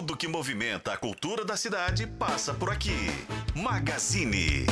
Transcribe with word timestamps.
Tudo 0.00 0.16
que 0.16 0.26
movimenta 0.26 0.94
a 0.94 0.96
cultura 0.96 1.44
da 1.44 1.58
cidade 1.58 2.06
passa 2.06 2.54
por 2.54 2.70
aqui. 2.70 3.10
Magazine. 3.54 4.64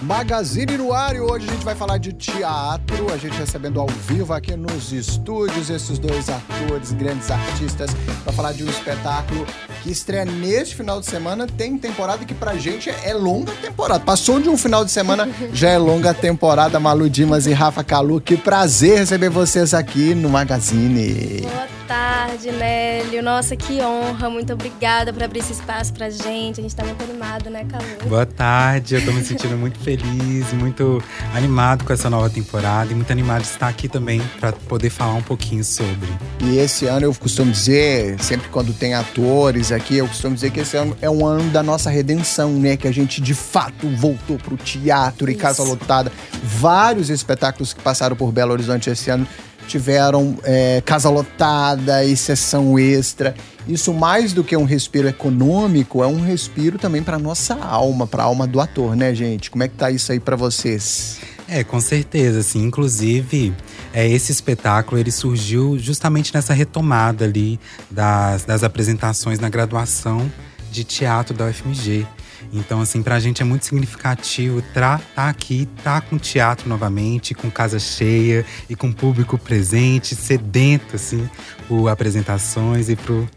Magazine 0.00 0.78
no 0.78 0.94
ar 0.94 1.14
e 1.14 1.20
hoje 1.20 1.46
a 1.46 1.52
gente 1.52 1.62
vai 1.62 1.74
falar 1.74 1.98
de 1.98 2.14
teatro, 2.14 3.12
a 3.12 3.18
gente 3.18 3.36
recebendo 3.36 3.78
ao 3.78 3.86
vivo 3.86 4.32
aqui 4.32 4.56
nos 4.56 4.94
estúdios 4.94 5.68
esses 5.68 5.98
dois 5.98 6.30
atores, 6.30 6.92
grandes 6.92 7.30
artistas, 7.30 7.90
para 8.24 8.32
falar 8.32 8.52
de 8.52 8.64
um 8.64 8.70
espetáculo 8.70 9.46
que 9.82 9.90
estreia 9.90 10.24
neste 10.24 10.74
final 10.74 10.98
de 10.98 11.04
semana. 11.04 11.46
Tem 11.46 11.76
temporada 11.76 12.24
que 12.24 12.32
pra 12.32 12.56
gente 12.56 12.88
é 12.88 13.12
longa 13.12 13.52
temporada. 13.56 14.02
Passou 14.02 14.40
de 14.40 14.48
um 14.48 14.56
final 14.56 14.86
de 14.86 14.90
semana, 14.90 15.28
já 15.52 15.68
é 15.68 15.76
longa 15.76 16.14
temporada. 16.14 16.80
Malu 16.80 17.10
Dimas 17.10 17.46
e 17.46 17.52
Rafa 17.52 17.84
Calu, 17.84 18.22
que 18.22 18.38
prazer 18.38 19.00
receber 19.00 19.28
vocês 19.28 19.74
aqui 19.74 20.14
no 20.14 20.30
Magazine. 20.30 21.42
Boa 21.42 21.79
tarde, 21.90 22.52
Nélio. 22.52 23.20
Nossa, 23.20 23.56
que 23.56 23.82
honra. 23.82 24.30
Muito 24.30 24.52
obrigada 24.52 25.12
por 25.12 25.24
abrir 25.24 25.40
esse 25.40 25.54
espaço 25.54 25.92
pra 25.92 26.08
gente. 26.08 26.60
A 26.60 26.62
gente 26.62 26.76
tá 26.76 26.84
muito 26.84 27.02
animado, 27.02 27.50
né, 27.50 27.64
Calu? 27.64 27.84
Boa 28.08 28.24
tarde, 28.24 28.94
eu 28.94 29.04
tô 29.04 29.10
me 29.10 29.24
sentindo 29.24 29.56
muito 29.56 29.76
feliz, 29.80 30.52
muito 30.52 31.02
animado 31.34 31.84
com 31.84 31.92
essa 31.92 32.08
nova 32.08 32.30
temporada 32.30 32.92
e 32.92 32.94
muito 32.94 33.10
animado 33.10 33.42
de 33.42 33.48
estar 33.48 33.66
aqui 33.66 33.88
também 33.88 34.22
para 34.38 34.52
poder 34.52 34.88
falar 34.88 35.14
um 35.14 35.22
pouquinho 35.22 35.64
sobre. 35.64 36.08
E 36.44 36.58
esse 36.58 36.86
ano 36.86 37.06
eu 37.06 37.14
costumo 37.14 37.50
dizer, 37.50 38.22
sempre 38.22 38.48
quando 38.50 38.72
tem 38.72 38.94
atores 38.94 39.72
aqui, 39.72 39.96
eu 39.96 40.06
costumo 40.06 40.36
dizer 40.36 40.52
que 40.52 40.60
esse 40.60 40.76
ano 40.76 40.96
é 41.02 41.10
um 41.10 41.26
ano 41.26 41.50
da 41.50 41.60
nossa 41.60 41.90
redenção, 41.90 42.52
né? 42.52 42.76
Que 42.76 42.86
a 42.86 42.92
gente 42.92 43.20
de 43.20 43.34
fato 43.34 43.88
voltou 43.96 44.38
pro 44.38 44.56
teatro 44.56 45.28
e 45.28 45.32
Isso. 45.32 45.42
casa 45.42 45.64
lotada. 45.64 46.12
Vários 46.40 47.10
espetáculos 47.10 47.72
que 47.72 47.82
passaram 47.82 48.14
por 48.14 48.30
Belo 48.30 48.52
Horizonte 48.52 48.88
esse 48.88 49.10
ano 49.10 49.26
tiveram 49.70 50.36
é, 50.42 50.82
casa 50.84 51.08
lotada 51.08 52.04
e 52.04 52.16
sessão 52.16 52.76
extra. 52.76 53.34
Isso 53.68 53.94
mais 53.94 54.32
do 54.32 54.42
que 54.42 54.56
um 54.56 54.64
respiro 54.64 55.06
econômico, 55.06 56.02
é 56.02 56.06
um 56.06 56.20
respiro 56.20 56.76
também 56.76 57.02
para 57.02 57.18
nossa 57.18 57.54
alma, 57.54 58.06
para 58.06 58.24
a 58.24 58.26
alma 58.26 58.46
do 58.46 58.60
ator, 58.60 58.96
né, 58.96 59.14
gente? 59.14 59.50
Como 59.50 59.62
é 59.62 59.68
que 59.68 59.76
tá 59.76 59.90
isso 59.90 60.10
aí 60.10 60.18
para 60.18 60.34
vocês? 60.34 61.20
É, 61.46 61.62
com 61.62 61.80
certeza, 61.80 62.40
assim. 62.40 62.64
Inclusive, 62.64 63.54
é, 63.92 64.08
esse 64.08 64.32
espetáculo 64.32 64.98
ele 65.00 65.12
surgiu 65.12 65.78
justamente 65.78 66.34
nessa 66.34 66.52
retomada 66.52 67.24
ali 67.24 67.60
das, 67.88 68.44
das 68.44 68.64
apresentações 68.64 69.38
na 69.38 69.48
graduação 69.48 70.30
de 70.72 70.82
teatro 70.82 71.36
da 71.36 71.46
UFMG. 71.46 72.06
Então, 72.52 72.80
assim, 72.80 73.02
pra 73.02 73.18
gente 73.20 73.42
é 73.42 73.44
muito 73.44 73.64
significativo 73.64 74.60
estar 74.60 75.00
tá 75.14 75.28
aqui, 75.28 75.68
tá 75.82 76.00
com 76.00 76.18
teatro 76.18 76.68
novamente, 76.68 77.34
com 77.34 77.50
casa 77.50 77.78
cheia 77.78 78.44
e 78.68 78.74
com 78.74 78.92
público 78.92 79.38
presente, 79.38 80.14
sedento, 80.14 80.96
assim, 80.96 81.28
por 81.68 81.88
apresentações 81.88 82.88
e 82.88 82.96
pro 82.96 83.28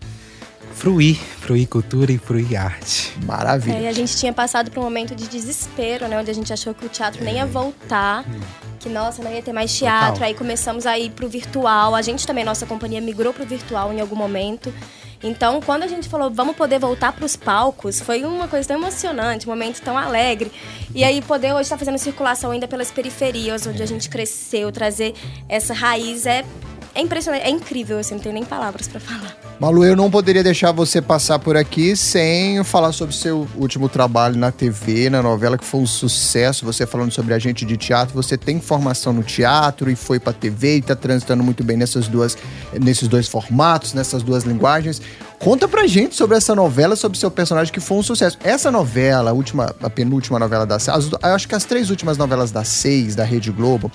fruir, 0.73 1.15
fruir 1.15 1.67
cultura 1.67 2.11
e 2.11 2.17
fruir 2.17 2.57
arte. 2.57 3.13
Maravilha. 3.25 3.77
É, 3.77 3.81
e 3.83 3.87
a 3.87 3.93
gente 3.93 4.17
tinha 4.17 4.33
passado 4.33 4.71
por 4.71 4.81
um 4.81 4.83
momento 4.83 5.15
de 5.15 5.27
desespero, 5.27 6.07
né? 6.07 6.19
Onde 6.19 6.31
a 6.31 6.33
gente 6.33 6.51
achou 6.51 6.73
que 6.73 6.85
o 6.85 6.89
teatro 6.89 7.23
nem 7.23 7.35
ia 7.35 7.45
voltar. 7.45 8.25
Que, 8.79 8.89
nossa, 8.89 9.23
não 9.23 9.31
ia 9.31 9.41
ter 9.41 9.53
mais 9.53 9.73
teatro. 9.73 10.15
Total. 10.15 10.27
Aí 10.27 10.33
começamos 10.33 10.85
a 10.85 10.99
ir 10.99 11.11
pro 11.11 11.29
virtual. 11.29 11.95
A 11.95 12.01
gente 12.01 12.27
também, 12.27 12.43
nossa 12.43 12.65
companhia, 12.65 12.99
migrou 12.99 13.33
pro 13.33 13.45
virtual 13.45 13.93
em 13.93 14.01
algum 14.01 14.15
momento. 14.15 14.73
Então, 15.23 15.61
quando 15.61 15.83
a 15.83 15.87
gente 15.87 16.09
falou, 16.09 16.29
vamos 16.29 16.55
poder 16.55 16.79
voltar 16.79 17.13
pros 17.13 17.35
palcos, 17.35 18.01
foi 18.01 18.25
uma 18.25 18.47
coisa 18.47 18.67
tão 18.67 18.77
emocionante, 18.77 19.47
um 19.47 19.51
momento 19.51 19.81
tão 19.81 19.97
alegre. 19.97 20.51
E 20.93 21.03
aí, 21.03 21.21
poder 21.21 21.53
hoje 21.53 21.61
estar 21.61 21.77
fazendo 21.77 21.97
circulação 21.97 22.51
ainda 22.51 22.67
pelas 22.67 22.91
periferias, 22.91 23.65
onde 23.65 23.81
a 23.81 23.85
gente 23.85 24.09
cresceu, 24.09 24.71
trazer 24.71 25.13
essa 25.47 25.73
raiz 25.73 26.25
é, 26.25 26.43
é 26.95 27.01
impressionante, 27.01 27.43
é 27.43 27.49
incrível, 27.49 27.97
assim, 27.97 28.15
não 28.15 28.21
tem 28.21 28.31
nem 28.31 28.45
palavras 28.45 28.87
pra 28.87 28.99
falar. 28.99 29.35
Malu, 29.59 29.83
eu 29.85 29.95
não 29.95 30.11
poderia 30.11 30.43
deixar 30.43 30.71
você 30.71 31.01
passar 31.01 31.39
por 31.39 31.55
aqui 31.55 31.95
sem 31.95 32.63
falar 32.63 32.91
sobre 32.91 33.15
seu 33.15 33.47
último 33.55 33.89
trabalho 33.89 34.35
na 34.35 34.51
TV, 34.51 35.09
na 35.09 35.21
novela, 35.21 35.57
que 35.57 35.65
foi 35.65 35.81
um 35.81 35.87
sucesso. 35.87 36.65
Você 36.65 36.85
falando 36.85 37.11
sobre 37.11 37.33
agente 37.33 37.65
de 37.65 37.77
teatro, 37.77 38.13
você 38.13 38.37
tem 38.37 38.59
formação 38.59 39.13
no 39.13 39.23
teatro 39.23 39.89
e 39.89 39.95
foi 39.95 40.19
pra 40.19 40.33
TV 40.33 40.77
e 40.77 40.81
tá 40.81 40.95
transitando 40.95 41.43
muito 41.43 41.63
bem 41.63 41.77
nessas 41.77 42.07
duas, 42.07 42.37
nesses 42.73 43.07
dois 43.07 43.27
formatos, 43.27 43.93
nessas 43.93 44.21
duas 44.21 44.43
linguagens. 44.43 45.01
Conta 45.39 45.67
pra 45.67 45.87
gente 45.87 46.15
sobre 46.15 46.37
essa 46.37 46.55
novela, 46.55 46.95
sobre 46.95 47.17
seu 47.17 47.29
personagem, 47.29 47.73
que 47.73 47.79
foi 47.79 47.97
um 47.97 48.03
sucesso. 48.03 48.37
Essa 48.43 48.71
novela, 48.71 49.31
a 49.31 49.33
última, 49.33 49.75
a 49.81 49.89
penúltima 49.89 50.39
novela 50.39 50.65
da 50.65 50.77
eu 51.23 51.35
acho 51.35 51.47
que 51.47 51.55
as 51.55 51.65
três 51.65 51.89
últimas 51.89 52.17
novelas 52.17 52.51
da 52.51 52.63
seis, 52.63 53.15
da 53.15 53.23
Rede 53.23 53.51
Globo, 53.51 53.91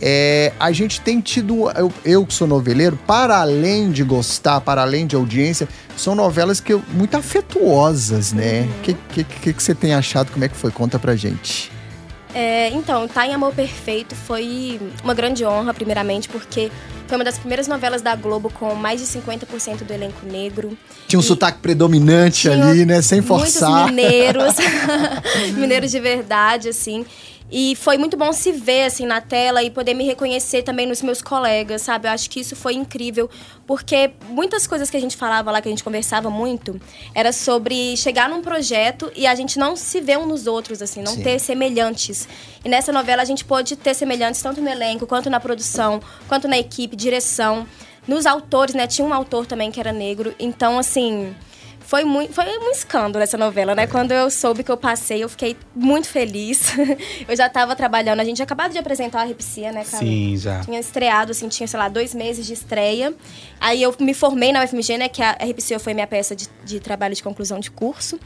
é, 0.00 0.52
a 0.58 0.72
gente 0.72 1.00
tem 1.00 1.20
tido, 1.20 1.70
eu, 1.72 1.92
eu 2.04 2.24
que 2.26 2.32
sou 2.34 2.46
noveleiro, 2.46 2.98
para 3.06 3.40
além 3.40 3.90
de 3.90 4.02
gostar, 4.02 4.60
para 4.60 4.82
além 4.82 5.06
de 5.06 5.14
audiência, 5.16 5.68
são 5.96 6.14
novelas 6.14 6.60
que 6.60 6.72
eu- 6.72 6.82
muito 6.92 7.16
afetuosas, 7.16 8.32
né? 8.32 8.68
O 8.78 8.82
que, 8.82 8.94
que, 9.10 9.24
que, 9.24 9.52
que 9.52 9.62
você 9.62 9.74
tem 9.74 9.94
achado? 9.94 10.30
Como 10.32 10.44
é 10.44 10.48
que 10.48 10.56
foi? 10.56 10.70
Conta 10.70 10.98
pra 10.98 11.14
gente. 11.16 11.70
É, 12.34 12.70
então, 12.70 13.06
Tá 13.06 13.26
em 13.26 13.34
Amor 13.34 13.52
Perfeito 13.52 14.14
foi 14.14 14.80
uma 15.04 15.12
grande 15.12 15.44
honra, 15.44 15.74
primeiramente, 15.74 16.30
porque 16.30 16.70
foi 17.06 17.18
uma 17.18 17.24
das 17.24 17.36
primeiras 17.36 17.68
novelas 17.68 18.00
da 18.00 18.16
Globo 18.16 18.50
com 18.50 18.74
mais 18.74 19.00
de 19.02 19.06
50% 19.06 19.84
do 19.84 19.92
elenco 19.92 20.24
negro. 20.24 20.76
Tinha 21.06 21.20
um 21.20 21.22
E 21.22 21.26
sotaque 21.26 21.58
predominante 21.58 22.48
ali, 22.48 22.86
né? 22.86 23.02
Sem 23.02 23.20
forçar. 23.20 23.68
Muitos 23.70 23.90
mineiros, 23.90 24.54
mineiros 25.54 25.90
de 25.90 26.00
verdade, 26.00 26.70
assim. 26.70 27.04
E 27.54 27.76
foi 27.76 27.98
muito 27.98 28.16
bom 28.16 28.32
se 28.32 28.50
ver, 28.50 28.84
assim, 28.84 29.04
na 29.04 29.20
tela 29.20 29.62
e 29.62 29.70
poder 29.70 29.92
me 29.92 30.04
reconhecer 30.04 30.62
também 30.62 30.86
nos 30.86 31.02
meus 31.02 31.20
colegas, 31.20 31.82
sabe? 31.82 32.08
Eu 32.08 32.12
acho 32.12 32.30
que 32.30 32.40
isso 32.40 32.56
foi 32.56 32.72
incrível, 32.72 33.28
porque 33.66 34.12
muitas 34.30 34.66
coisas 34.66 34.88
que 34.88 34.96
a 34.96 35.00
gente 35.00 35.18
falava 35.18 35.50
lá, 35.50 35.60
que 35.60 35.68
a 35.68 35.70
gente 35.70 35.84
conversava 35.84 36.30
muito, 36.30 36.80
era 37.14 37.30
sobre 37.30 37.94
chegar 37.98 38.26
num 38.30 38.40
projeto 38.40 39.12
e 39.14 39.26
a 39.26 39.34
gente 39.34 39.58
não 39.58 39.76
se 39.76 40.00
ver 40.00 40.16
um 40.16 40.24
nos 40.24 40.46
outros, 40.46 40.80
assim, 40.80 41.02
não 41.02 41.12
Sim. 41.12 41.22
ter 41.22 41.38
semelhantes. 41.38 42.26
E 42.64 42.70
nessa 42.70 42.90
novela 42.90 43.20
a 43.20 43.26
gente 43.26 43.44
pôde 43.44 43.76
ter 43.76 43.92
semelhantes 43.92 44.40
tanto 44.40 44.62
no 44.62 44.70
elenco, 44.70 45.06
quanto 45.06 45.28
na 45.28 45.38
produção, 45.38 46.00
quanto 46.26 46.48
na 46.48 46.56
equipe, 46.56 46.96
direção. 46.96 47.66
Nos 48.08 48.24
autores, 48.24 48.74
né? 48.74 48.86
Tinha 48.86 49.06
um 49.06 49.12
autor 49.12 49.46
também 49.46 49.70
que 49.70 49.78
era 49.78 49.92
negro. 49.92 50.34
Então, 50.38 50.78
assim, 50.78 51.36
foi, 51.92 52.04
muito, 52.04 52.32
foi 52.32 52.46
um 52.58 52.70
escândalo 52.70 53.22
essa 53.22 53.36
novela, 53.36 53.74
né? 53.74 53.86
Quando 53.86 54.12
eu 54.12 54.30
soube 54.30 54.62
que 54.64 54.70
eu 54.72 54.78
passei, 54.78 55.22
eu 55.22 55.28
fiquei 55.28 55.54
muito 55.76 56.08
feliz. 56.08 56.72
eu 57.28 57.36
já 57.36 57.50
tava 57.50 57.76
trabalhando. 57.76 58.20
A 58.20 58.24
gente 58.24 58.36
tinha 58.36 58.44
acabado 58.44 58.72
de 58.72 58.78
apresentar 58.78 59.20
a 59.20 59.24
Repsia, 59.24 59.70
né, 59.72 59.84
cara? 59.84 60.02
Sim, 60.02 60.34
já. 60.38 60.60
Tinha 60.60 60.80
estreado, 60.80 61.32
assim, 61.32 61.48
tinha, 61.48 61.66
sei 61.66 61.78
lá, 61.78 61.90
dois 61.90 62.14
meses 62.14 62.46
de 62.46 62.54
estreia. 62.54 63.12
Aí 63.60 63.82
eu 63.82 63.94
me 64.00 64.14
formei 64.14 64.52
na 64.52 64.64
UFMG, 64.64 64.96
né? 64.96 65.08
Que 65.10 65.22
a 65.22 65.32
RPCO 65.32 65.78
foi 65.78 65.92
minha 65.92 66.06
peça 66.06 66.34
de, 66.34 66.48
de 66.64 66.80
trabalho 66.80 67.14
de 67.14 67.22
conclusão 67.22 67.60
de 67.60 67.70
curso. 67.70 68.18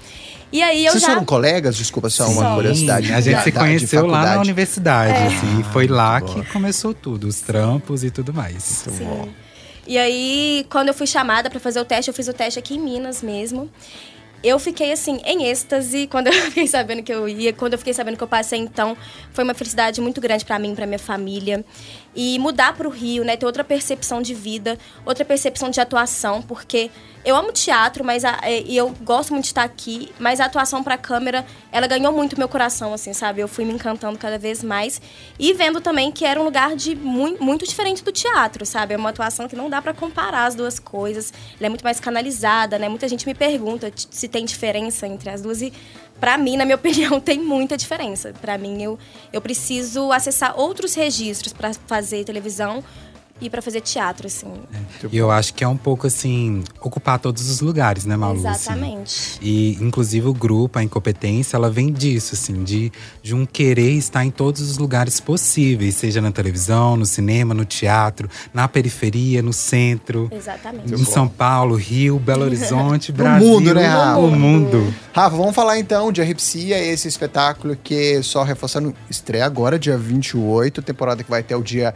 E 0.53 0.63
aí 0.63 0.87
eu 0.87 0.93
Vocês 0.93 1.03
já. 1.03 1.09
foram 1.09 1.25
colegas? 1.25 1.77
Desculpa, 1.77 2.09
só 2.09 2.29
uma 2.29 2.51
Sim. 2.51 2.55
curiosidade. 2.55 3.13
A 3.13 3.21
gente 3.21 3.35
Da- 3.35 3.43
se 3.43 3.51
conheceu 3.51 4.07
lá 4.07 4.37
na 4.37 4.41
universidade, 4.43 5.13
É. 5.13 5.27
assim, 5.27 5.59
e 5.61 5.65
foi 5.73 5.89
lá 5.89 6.21
muito 6.21 6.35
que 6.41 6.53
começou 6.53 6.95
tudo, 6.95 7.27
os 7.27 7.41
trampos 7.41 8.05
e 8.05 8.13
tudo 8.13 8.33
mais. 8.33 8.85
Muito 8.87 9.03
bom. 9.05 9.46
E 9.87 9.97
aí, 9.97 10.67
quando 10.69 10.89
eu 10.89 10.95
fui 10.95 11.07
chamada 11.07 11.49
pra 11.49 11.61
fazer 11.61 11.81
o 11.81 11.85
teste, 11.85 12.11
eu 12.11 12.15
fiz 12.15 12.27
o 12.27 12.33
teste 12.33 12.59
aqui 12.59 12.75
em 12.75 12.81
Minas 12.81 13.23
mesmo. 13.23 13.71
Eu 14.43 14.59
fiquei 14.59 14.93
assim, 14.93 15.21
em 15.25 15.47
êxtase, 15.47 16.07
quando 16.11 16.27
eu 16.27 16.33
fiquei 16.33 16.67
sabendo 16.67 17.03
que 17.03 17.13
eu 17.13 17.29
ia, 17.29 17.53
quando 17.53 17.75
eu 17.75 17.79
fiquei 17.79 17.95
sabendo 17.95 18.17
que 18.17 18.23
eu 18.23 18.29
passei, 18.29 18.59
então, 18.59 18.97
foi 19.33 19.45
uma 19.45 19.55
felicidade 19.55 20.01
muito 20.01 20.21
grande 20.21 20.45
pra 20.45 20.59
mim, 20.59 20.75
pra 20.75 20.87
minha 20.87 20.99
família. 20.99 21.65
E 22.17 22.39
mudar 22.39 22.75
pro 22.75 22.89
Rio, 22.89 23.23
né, 23.25 23.37
ter 23.37 23.45
outra 23.45 23.63
percepção 23.63 24.23
de 24.23 24.33
vida, 24.33 24.79
outra 25.05 25.23
percepção 25.23 25.69
de 25.69 25.79
atuação, 25.83 26.41
porque 26.41 26.91
eu 27.23 27.37
amo 27.37 27.53
teatro, 27.53 28.03
mas 28.03 28.25
a- 28.25 28.39
é, 28.43 28.63
e 28.63 28.75
eu 28.77 28.89
gosto 29.03 29.33
muito 29.35 29.45
de 29.45 29.51
estar 29.51 29.65
aqui, 29.65 30.11
mas 30.19 30.41
a 30.41 30.47
atuação 30.47 30.83
pra 30.83 30.97
câmera, 30.97 31.45
ela 31.71 31.87
ganhou 31.87 32.13
muito 32.13 32.39
meu 32.39 32.49
coração, 32.49 32.95
assim, 32.95 33.13
sabe? 33.13 33.41
Eu 33.43 33.49
fui 33.49 33.65
me 33.67 33.73
encantando 33.73 34.17
cada 34.19 34.39
vez 34.39 34.63
mais 34.65 34.99
e 35.39 35.53
vendo 35.53 35.79
também 35.81 36.11
que 36.11 36.25
era 36.25 36.41
um 36.41 36.45
lugar 36.45 36.75
de 36.75 36.95
muito, 36.97 37.43
muito 37.43 37.67
diferente 37.67 38.03
do 38.03 38.11
teatro, 38.13 38.65
sabe? 38.65 38.95
É 38.95 38.97
uma 38.97 39.11
atuação 39.11 39.47
que 39.47 39.55
não 39.57 39.69
dá 39.69 39.83
pra 39.83 39.93
comparar 39.93 40.47
as 40.47 40.55
duas 40.55 40.79
coisas. 40.79 41.33
Ela 41.59 41.67
é 41.67 41.69
muito 41.69 41.85
mais 41.85 42.01
canalizada, 42.01 42.79
né? 42.79 42.89
Muita 42.89 43.09
gente 43.09 43.27
me 43.27 43.35
pergunta 43.35 43.93
se 43.95 44.27
tem 44.29 44.45
diferença 44.45 45.07
entre 45.07 45.29
as 45.29 45.43
duas 45.43 45.61
e 45.61 45.73
pra 46.21 46.37
mim, 46.39 46.57
na 46.57 46.65
minha 46.65 46.77
opinião, 46.77 47.21
tem 47.21 47.39
muita 47.39 47.77
diferença. 47.77 48.33
Pra 48.41 48.57
mim, 48.59 48.83
eu, 48.83 48.99
eu 49.33 49.41
preciso 49.41 50.13
acessar 50.13 50.59
outros 50.59 50.95
registros 50.95 51.53
pra 51.53 51.73
fazer 51.87 52.25
televisão 52.25 52.83
e 53.41 53.51
pra 53.51 53.61
fazer 53.61 53.81
teatro, 53.83 54.27
assim. 54.27 54.47
E 55.13 55.17
eu 55.17 55.31
acho 55.31 55.53
que 55.55 55.63
é 55.63 55.69
um 55.69 55.77
pouco 55.77 56.07
assim, 56.07 56.63
ocupar 56.81 57.19
todos 57.19 57.51
os 57.51 57.61
lugares, 57.61 58.05
né, 58.07 58.17
Malu? 58.17 58.35
assim. 58.47 58.49
Exatamente. 58.49 59.39
E, 59.43 59.75
inclusive, 59.81 60.27
o 60.27 60.33
grupo, 60.35 60.79
a 60.79 60.83
incompetência, 60.83 61.57
ela 61.57 61.71
vem 61.71 61.93
disso, 61.93 62.35
assim, 62.35 62.65
de, 62.65 62.91
de 63.23 63.35
um 63.35 63.45
querer 63.45 63.91
estar 63.93 64.25
em 64.25 64.31
todos 64.31 64.63
os 64.63 64.79
lugares 64.79 65.21
possíveis, 65.21 65.95
seja 65.97 66.21
na 66.21 66.33
televisão, 66.33 66.97
no 66.97 67.05
cinema, 67.05 67.53
no 67.53 67.65
teatro, 67.65 68.29
na 68.55 68.67
periferia, 68.67 69.43
no 69.43 69.53
centro, 69.53 70.31
Exatamente. 70.33 70.95
em 70.95 71.05
São 71.05 71.29
Paulo, 71.29 71.75
Rio, 71.77 72.19
Belo 72.19 72.45
Horizonte, 72.47 73.13
No 73.13 73.19
Brasil. 73.19 73.47
mundo, 73.49 73.75
né, 73.75 73.87
O 74.17 74.27
Rafa? 74.27 74.37
mundo. 74.37 74.95
Rafa, 75.13 75.37
vamos 75.37 75.55
falar 75.55 75.79
então 75.79 76.11
de 76.11 76.21
Arrepsia, 76.23 76.79
esse 76.83 77.07
espetáculo 77.09 77.77
que, 77.77 78.23
só 78.23 78.43
reforçando, 78.43 78.95
estreia 79.11 79.45
agora, 79.45 79.79
dia 79.79 79.97
28, 79.99 80.81
temporada 80.83 81.23
que 81.23 81.31
vai 81.31 81.41
até 81.41 81.57
o 81.57 81.63
dia 81.63 81.93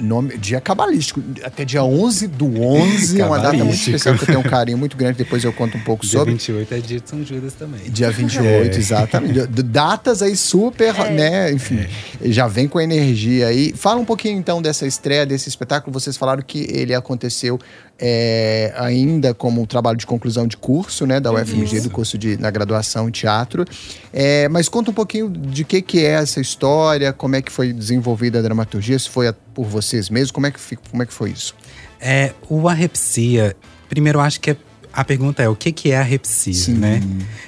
nome, 0.00 0.36
dia 0.38 0.60
cabalístico, 0.60 1.22
até 1.42 1.64
dia 1.64 1.84
11 1.84 2.26
do 2.28 2.60
11, 2.60 3.22
uma 3.22 3.38
data 3.38 3.56
muito 3.56 3.74
especial 3.74 4.16
que 4.16 4.22
eu 4.22 4.26
tenho 4.26 4.40
um 4.40 4.42
carinho 4.42 4.78
muito 4.78 4.96
grande, 4.96 5.18
depois 5.18 5.44
eu 5.44 5.52
conto 5.52 5.76
um 5.76 5.80
pouco 5.80 6.02
dia 6.02 6.18
sobre. 6.18 6.34
Dia 6.34 6.54
28 6.54 6.74
é 6.74 6.78
dia 6.78 7.00
de 7.00 7.08
São 7.08 7.24
Judas 7.24 7.52
também. 7.54 7.80
Dia 7.90 8.10
28, 8.10 8.44
é. 8.44 8.78
exatamente. 8.78 9.46
Datas 9.64 10.22
aí 10.22 10.36
super, 10.36 10.94
é. 10.96 11.10
né, 11.10 11.52
enfim, 11.52 11.86
é. 12.20 12.30
já 12.30 12.46
vem 12.48 12.66
com 12.66 12.80
energia 12.80 13.48
aí. 13.48 13.72
Fala 13.74 14.00
um 14.00 14.04
pouquinho 14.04 14.38
então 14.38 14.60
dessa 14.60 14.86
estreia, 14.86 15.24
desse 15.24 15.48
espetáculo, 15.48 15.92
vocês 15.92 16.16
falaram 16.16 16.42
que 16.42 16.66
ele 16.70 16.94
aconteceu 16.94 17.58
é, 17.98 18.74
ainda 18.76 19.32
como 19.32 19.62
um 19.62 19.66
trabalho 19.66 19.96
de 19.96 20.06
conclusão 20.06 20.46
de 20.46 20.56
curso, 20.56 21.06
né, 21.06 21.20
da 21.20 21.32
UFMG, 21.32 21.76
Isso. 21.76 21.88
do 21.88 21.90
curso 21.90 22.18
de, 22.18 22.36
na 22.36 22.50
graduação 22.50 23.08
em 23.08 23.12
teatro. 23.12 23.64
É, 24.12 24.48
mas 24.48 24.68
conta 24.68 24.90
um 24.90 24.94
pouquinho 24.94 25.28
de 25.28 25.64
que, 25.64 25.80
que 25.80 26.04
é 26.04 26.10
essa 26.10 26.40
história, 26.40 27.12
como 27.12 27.36
é 27.36 27.42
que 27.42 27.52
foi 27.52 27.72
desenvolvida 27.72 28.38
a 28.38 28.42
dramaturgia, 28.42 28.98
se 28.98 29.08
foi 29.08 29.28
a, 29.28 29.32
por 29.32 29.66
vocês 29.66 30.10
mesmos, 30.10 30.30
como 30.30 30.46
é 30.46 30.50
que, 30.50 30.76
como 30.90 31.02
é 31.02 31.06
que 31.06 31.12
foi 31.12 31.30
isso? 31.30 31.54
É, 32.00 32.32
o 32.48 32.68
arrepsia, 32.68 33.56
primeiro 33.88 34.20
acho 34.20 34.40
que 34.40 34.50
é, 34.50 34.56
a 34.92 35.04
pergunta 35.04 35.42
é 35.42 35.48
o 35.48 35.56
que, 35.56 35.72
que 35.72 35.90
é 35.90 35.98
arrepsia, 35.98 36.54
Sim. 36.54 36.74
né? 36.74 37.00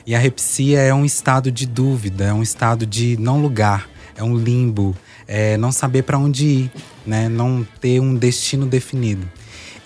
E 0.07 0.15
a 0.15 0.19
arrepsia 0.19 0.81
é 0.81 0.93
um 0.93 1.05
estado 1.05 1.51
de 1.53 1.67
dúvida, 1.67 2.25
é 2.25 2.33
um 2.33 2.43
estado 2.43 2.87
de 2.87 3.17
não 3.19 3.41
lugar, 3.41 3.89
é 4.17 4.23
um 4.23 4.37
limbo, 4.37 4.97
é 5.29 5.57
não 5.57 5.71
saber 5.71 6.03
para 6.03 6.19
onde 6.19 6.45
ir, 6.45 6.71
né? 7.07 7.29
Não 7.29 7.67
ter 7.81 8.01
um 8.01 8.15
destino 8.15 8.67
definido. 8.67 9.31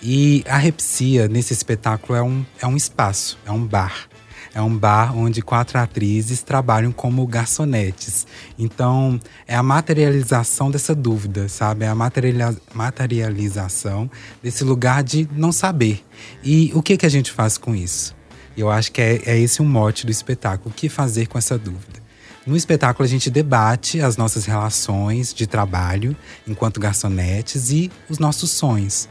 E 0.01 0.43
a 0.47 0.57
Repsia, 0.57 1.27
nesse 1.27 1.53
espetáculo, 1.53 2.17
é 2.17 2.23
um, 2.23 2.45
é 2.59 2.65
um 2.65 2.75
espaço, 2.75 3.37
é 3.45 3.51
um 3.51 3.65
bar. 3.65 4.07
É 4.53 4.61
um 4.61 4.75
bar 4.75 5.15
onde 5.15 5.41
quatro 5.41 5.77
atrizes 5.77 6.41
trabalham 6.41 6.91
como 6.91 7.25
garçonetes. 7.25 8.27
Então, 8.59 9.19
é 9.47 9.55
a 9.55 9.63
materialização 9.63 10.69
dessa 10.69 10.93
dúvida, 10.93 11.47
sabe? 11.47 11.85
É 11.85 11.87
a 11.87 11.95
materialização 11.95 14.11
desse 14.43 14.63
lugar 14.63 15.03
de 15.03 15.29
não 15.31 15.53
saber. 15.53 16.03
E 16.43 16.71
o 16.73 16.81
que, 16.81 16.97
que 16.97 17.05
a 17.05 17.09
gente 17.09 17.31
faz 17.31 17.57
com 17.57 17.73
isso? 17.73 18.13
Eu 18.57 18.69
acho 18.69 18.91
que 18.91 19.01
é, 19.01 19.21
é 19.25 19.39
esse 19.39 19.61
o 19.61 19.65
mote 19.65 20.05
do 20.05 20.11
espetáculo. 20.11 20.69
O 20.69 20.73
que 20.73 20.89
fazer 20.89 21.27
com 21.27 21.37
essa 21.37 21.57
dúvida? 21.57 22.01
No 22.45 22.57
espetáculo, 22.57 23.05
a 23.05 23.09
gente 23.09 23.29
debate 23.29 24.01
as 24.01 24.17
nossas 24.17 24.45
relações 24.45 25.33
de 25.33 25.47
trabalho 25.47 26.15
enquanto 26.45 26.79
garçonetes 26.79 27.69
e 27.69 27.89
os 28.09 28.19
nossos 28.19 28.49
sonhos. 28.49 29.07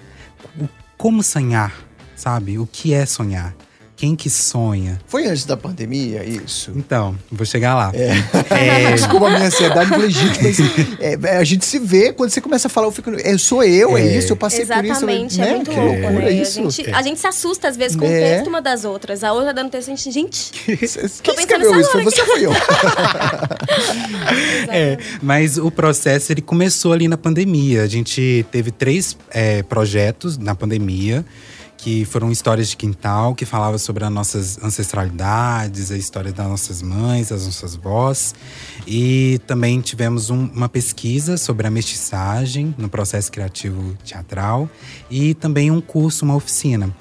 Como 0.97 1.23
sonhar, 1.23 1.73
sabe? 2.17 2.59
O 2.59 2.67
que 2.67 2.93
é 2.93 3.07
sonhar? 3.07 3.55
Quem 4.01 4.17
que 4.17 4.31
sonha? 4.31 4.99
Foi 5.07 5.27
antes 5.27 5.45
da 5.45 5.59
pandemia 5.59 6.25
isso? 6.25 6.73
Então, 6.75 7.15
vou 7.31 7.45
chegar 7.45 7.75
lá. 7.75 7.93
É. 7.95 8.15
É... 8.49 8.93
Desculpa 8.97 9.27
a 9.27 9.31
minha 9.33 9.45
ansiedade, 9.45 9.95
legítima. 9.95 10.39
mas 10.41 10.59
é, 10.99 11.19
é, 11.23 11.37
a 11.37 11.45
gente 11.45 11.67
se 11.67 11.79
vê, 11.79 12.11
quando 12.11 12.31
você 12.31 12.41
começa 12.41 12.67
a 12.67 12.71
falar, 12.71 12.87
eu 12.87 12.93
fico. 12.93 13.11
É, 13.11 13.37
sou 13.37 13.63
eu, 13.63 13.99
é, 13.99 14.01
é 14.01 14.17
isso, 14.17 14.33
eu 14.33 14.37
passei 14.37 14.63
Exatamente, 14.63 15.01
por 15.01 15.11
isso. 15.11 15.15
Exatamente, 15.39 15.41
é 15.43 15.45
né? 15.45 15.55
muito 15.55 15.71
louco, 15.73 16.11
né? 16.19 16.33
Isso. 16.33 16.61
A 16.61 16.63
gente, 16.71 16.91
a 16.95 17.03
gente 17.03 17.21
se 17.21 17.27
assusta 17.27 17.69
às 17.69 17.77
vezes 17.77 17.95
com 17.95 18.07
o 18.07 18.09
texto 18.09 18.47
uma 18.47 18.63
das 18.63 18.87
outras. 18.87 19.23
A 19.23 19.35
outra 19.35 19.53
dando 19.53 19.71
texto, 19.71 19.91
a 19.91 19.95
gente, 19.95 20.11
gente. 20.11 20.51
Quem 21.23 21.35
escreveu 21.35 21.79
isso? 21.79 21.91
Foi 21.91 22.03
você 22.03 22.23
ou 22.23 22.27
foi 22.27 22.47
eu? 22.47 22.53
é, 24.73 24.97
mas 25.21 25.59
o 25.59 25.71
processo 25.71 26.33
ele 26.33 26.41
começou 26.41 26.95
ali 26.95 27.07
na 27.07 27.19
pandemia. 27.19 27.83
A 27.83 27.87
gente 27.87 28.47
teve 28.51 28.71
três 28.71 29.15
projetos 29.69 30.39
na 30.39 30.55
pandemia 30.55 31.23
que 31.83 32.05
foram 32.05 32.31
histórias 32.31 32.69
de 32.69 32.77
quintal, 32.77 33.35
que 33.35 33.47
falavam 33.47 33.79
sobre 33.79 34.05
as 34.05 34.13
nossas 34.13 34.63
ancestralidades, 34.63 35.91
a 35.91 35.97
história 35.97 36.31
das 36.31 36.47
nossas 36.47 36.83
mães, 36.83 37.31
das 37.31 37.47
nossas 37.47 37.75
vós. 37.75 38.35
E 38.87 39.41
também 39.47 39.81
tivemos 39.81 40.29
um, 40.29 40.45
uma 40.47 40.69
pesquisa 40.69 41.39
sobre 41.39 41.67
a 41.67 41.71
mestiçagem 41.71 42.75
no 42.77 42.89
processo 42.89 43.33
criativo 43.33 43.97
teatral 44.05 44.69
e 45.11 45.33
também 45.35 45.71
um 45.71 45.81
curso, 45.81 46.25
uma 46.25 46.35
oficina. 46.35 46.95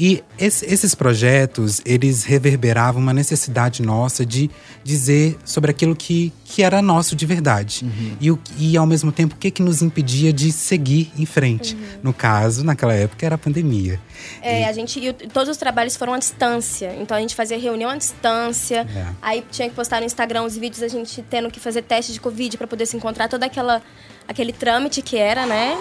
E 0.00 0.24
esse, 0.38 0.64
esses 0.64 0.94
projetos, 0.94 1.82
eles 1.84 2.24
reverberavam 2.24 3.02
uma 3.02 3.12
necessidade 3.12 3.82
nossa 3.82 4.24
de 4.24 4.50
dizer 4.82 5.36
sobre 5.44 5.70
aquilo 5.70 5.94
que, 5.94 6.32
que 6.42 6.62
era 6.62 6.80
nosso 6.80 7.14
de 7.14 7.26
verdade. 7.26 7.84
Uhum. 7.84 8.16
E, 8.18 8.30
o, 8.30 8.40
e, 8.56 8.78
ao 8.78 8.86
mesmo 8.86 9.12
tempo, 9.12 9.34
o 9.34 9.38
que, 9.38 9.50
que 9.50 9.62
nos 9.62 9.82
impedia 9.82 10.32
de 10.32 10.50
seguir 10.52 11.12
em 11.18 11.26
frente. 11.26 11.74
Uhum. 11.74 11.82
No 12.04 12.14
caso, 12.14 12.64
naquela 12.64 12.94
época, 12.94 13.26
era 13.26 13.34
a 13.34 13.38
pandemia. 13.38 14.00
É, 14.40 14.62
e... 14.62 14.64
a 14.64 14.72
gente. 14.72 14.98
E 14.98 15.12
todos 15.12 15.50
os 15.50 15.58
trabalhos 15.58 15.98
foram 15.98 16.14
à 16.14 16.18
distância. 16.18 16.96
Então 16.98 17.14
a 17.14 17.20
gente 17.20 17.34
fazia 17.34 17.58
reunião 17.58 17.90
à 17.90 17.96
distância. 17.96 18.88
É. 18.96 19.06
Aí 19.20 19.44
tinha 19.50 19.68
que 19.68 19.74
postar 19.74 20.00
no 20.00 20.06
Instagram 20.06 20.44
os 20.44 20.56
vídeos, 20.56 20.82
a 20.82 20.88
gente 20.88 21.22
tendo 21.28 21.50
que 21.50 21.60
fazer 21.60 21.82
teste 21.82 22.14
de 22.14 22.20
Covid 22.20 22.56
para 22.56 22.66
poder 22.66 22.86
se 22.86 22.96
encontrar, 22.96 23.28
todo 23.28 23.42
aquela, 23.42 23.82
aquele 24.26 24.54
trâmite 24.54 25.02
que 25.02 25.18
era, 25.18 25.44
né? 25.44 25.76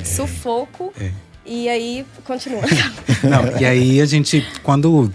Sufoco. 0.02 0.94
É. 0.98 1.33
E 1.46 1.68
aí, 1.68 2.06
continua. 2.24 2.62
Não, 3.22 3.60
e 3.60 3.64
aí 3.64 4.00
a 4.00 4.06
gente, 4.06 4.46
quando 4.62 5.12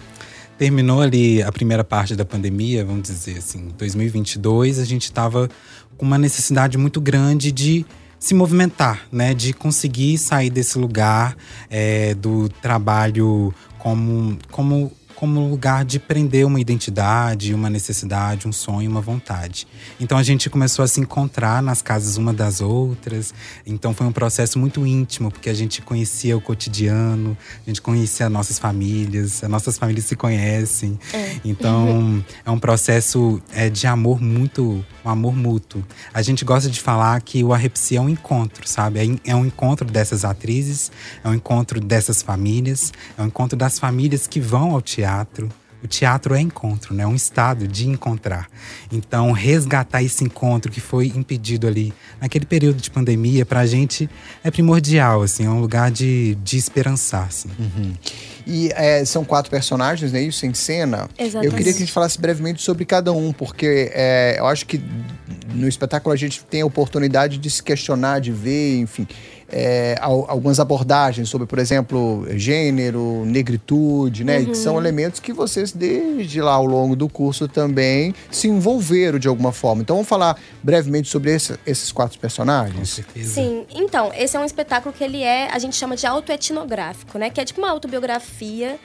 terminou 0.58 1.02
ali 1.02 1.42
a 1.42 1.52
primeira 1.52 1.84
parte 1.84 2.16
da 2.16 2.26
pandemia, 2.26 2.84
vamos 2.84 3.04
dizer 3.04 3.38
assim, 3.38 3.70
2022, 3.78 4.78
a 4.78 4.86
gente 4.86 5.04
estava 5.04 5.50
com 5.98 6.06
uma 6.06 6.18
necessidade 6.18 6.78
muito 6.78 7.00
grande 7.00 7.52
de 7.52 7.86
se 8.20 8.34
movimentar, 8.34 9.08
né? 9.12 9.34
De 9.34 9.54
conseguir 9.54 10.18
sair 10.18 10.50
desse 10.50 10.78
lugar 10.78 11.36
é, 11.70 12.14
do 12.14 12.50
trabalho 12.62 13.54
como, 13.78 14.38
como 14.52 14.92
como 15.20 15.50
lugar 15.50 15.84
de 15.84 16.00
prender 16.00 16.46
uma 16.46 16.62
identidade, 16.62 17.54
uma 17.54 17.70
necessidade, 17.70 18.48
um 18.48 18.54
sonho, 18.54 18.90
uma 18.90 19.02
vontade. 19.02 19.68
Então 20.00 20.18
a 20.18 20.24
gente 20.24 20.50
começou 20.50 20.86
a 20.86 20.88
se 20.88 21.02
encontrar 21.02 21.62
nas 21.62 21.82
casas 21.82 22.16
uma 22.16 22.32
das 22.32 22.62
outras. 22.62 23.34
Então 23.66 23.94
foi 23.94 24.08
um 24.08 24.14
processo 24.14 24.58
muito 24.58 24.88
íntimo, 24.88 25.30
porque 25.30 25.50
a 25.50 25.54
gente 25.54 25.82
conhecia 25.82 26.38
o 26.38 26.42
cotidiano, 26.42 27.38
a 27.68 27.70
gente 27.70 27.82
conhecia 27.82 28.30
nossas 28.30 28.58
famílias, 28.58 29.44
as 29.44 29.50
nossas 29.50 29.78
famílias 29.78 30.06
se 30.06 30.16
conhecem. 30.16 30.98
É. 31.12 31.36
Então 31.44 32.24
é 32.46 32.50
um 32.50 32.58
processo 32.58 33.42
é, 33.54 33.70
de 33.70 33.88
amor 33.88 34.22
muito, 34.22 34.86
um 35.04 35.10
amor 35.10 35.36
mútuo. 35.36 35.84
A 36.14 36.22
gente 36.22 36.46
gosta 36.46 36.70
de 36.70 36.80
falar 36.80 37.20
que 37.20 37.44
o 37.44 37.52
Arrepsia 37.52 37.98
é 37.98 38.02
um 38.02 38.08
encontro, 38.08 38.66
sabe? 38.66 39.20
É, 39.26 39.32
é 39.32 39.36
um 39.36 39.46
encontro 39.46 39.86
dessas 39.86 40.24
atrizes, 40.24 40.90
é 41.22 41.28
um 41.28 41.34
encontro 41.34 41.82
dessas 41.82 42.22
famílias, 42.22 42.94
é 43.18 43.22
um 43.22 43.26
encontro 43.26 43.58
das 43.58 43.78
famílias 43.78 44.26
que 44.26 44.40
vão 44.40 44.72
ao 44.72 44.82
teatro 44.82 45.09
teatro. 45.10 45.50
O 45.82 45.88
teatro 45.88 46.36
é 46.36 46.42
encontro, 46.42 46.94
né? 46.94 47.04
É 47.04 47.08
um 47.08 47.16
estado 47.16 47.66
de 47.66 47.88
encontrar. 47.88 48.50
Então, 48.92 49.32
resgatar 49.32 50.04
esse 50.04 50.26
encontro 50.26 50.70
que 50.70 50.82
foi 50.82 51.08
impedido 51.16 51.66
ali 51.66 51.94
naquele 52.20 52.46
período 52.46 52.82
de 52.82 52.92
pandemia, 52.92 53.46
para 53.46 53.62
a 53.62 53.66
gente 53.66 54.10
é 54.44 54.52
primordial, 54.52 55.22
assim, 55.22 55.46
é 55.46 55.50
um 55.50 55.62
lugar 55.62 55.90
de, 55.90 56.36
de 56.44 56.58
esperançar, 56.58 57.28
assim. 57.28 57.50
Uhum. 57.58 57.94
E 58.46 58.70
é, 58.76 59.06
são 59.06 59.24
quatro 59.24 59.50
personagens, 59.50 60.12
né? 60.12 60.22
Isso 60.22 60.46
em 60.46 60.54
cena. 60.54 61.08
Exatamente. 61.18 61.46
Eu 61.46 61.58
queria 61.58 61.72
que 61.72 61.78
a 61.78 61.86
gente 61.86 61.94
falasse 61.94 62.20
brevemente 62.20 62.62
sobre 62.62 62.84
cada 62.84 63.14
um, 63.14 63.32
porque 63.32 63.90
é, 63.94 64.36
eu 64.38 64.48
acho 64.48 64.66
que 64.66 64.84
no 65.54 65.66
espetáculo 65.66 66.12
a 66.14 66.18
gente 66.18 66.44
tem 66.44 66.62
a 66.62 66.66
oportunidade 66.66 67.38
de 67.38 67.50
se 67.50 67.64
questionar, 67.64 68.20
de 68.20 68.34
ver, 68.34 68.80
enfim 68.80 69.08
é, 69.52 69.98
algumas 70.02 70.60
abordagens 70.60 71.30
sobre, 71.30 71.48
por 71.48 71.60
exemplo, 71.60 72.26
gênero, 72.32 73.24
negritude, 73.26 74.24
né? 74.24 74.40
Uhum. 74.40 74.46
Que 74.48 74.58
são 74.58 74.78
elementos 74.78 75.20
que 75.20 75.34
vocês, 75.34 75.72
desde 75.72 76.42
lá 76.42 76.54
ao 76.54 76.66
longo 76.66 76.96
do 76.96 77.10
curso, 77.10 77.48
também 77.48 78.14
se 78.32 78.48
envolveram 78.48 79.20
de 79.20 79.28
alguma 79.28 79.52
forma. 79.52 79.82
Então, 79.82 79.96
vamos 79.96 80.10
falar 80.10 80.38
brevemente 80.64 81.10
sobre 81.10 81.34
esse, 81.34 81.58
esses 81.66 81.92
quatro 81.92 82.20
personagens? 82.20 82.78
Com 82.78 82.86
certeza. 82.86 83.34
Sim. 83.34 83.66
Então, 83.74 84.12
esse 84.16 84.36
é 84.38 84.40
um 84.40 84.46
espetáculo 84.46 84.94
que 84.94 85.04
ele 85.04 85.24
é, 85.24 85.50
a 85.52 85.60
gente 85.60 85.76
chama 85.76 85.96
de 85.96 86.06
autoetnográfico, 86.06 87.18
né? 87.18 87.30
Que 87.30 87.42
é 87.42 87.46
tipo 87.46 87.60
uma 87.60 87.70
autobiografia 87.70 88.80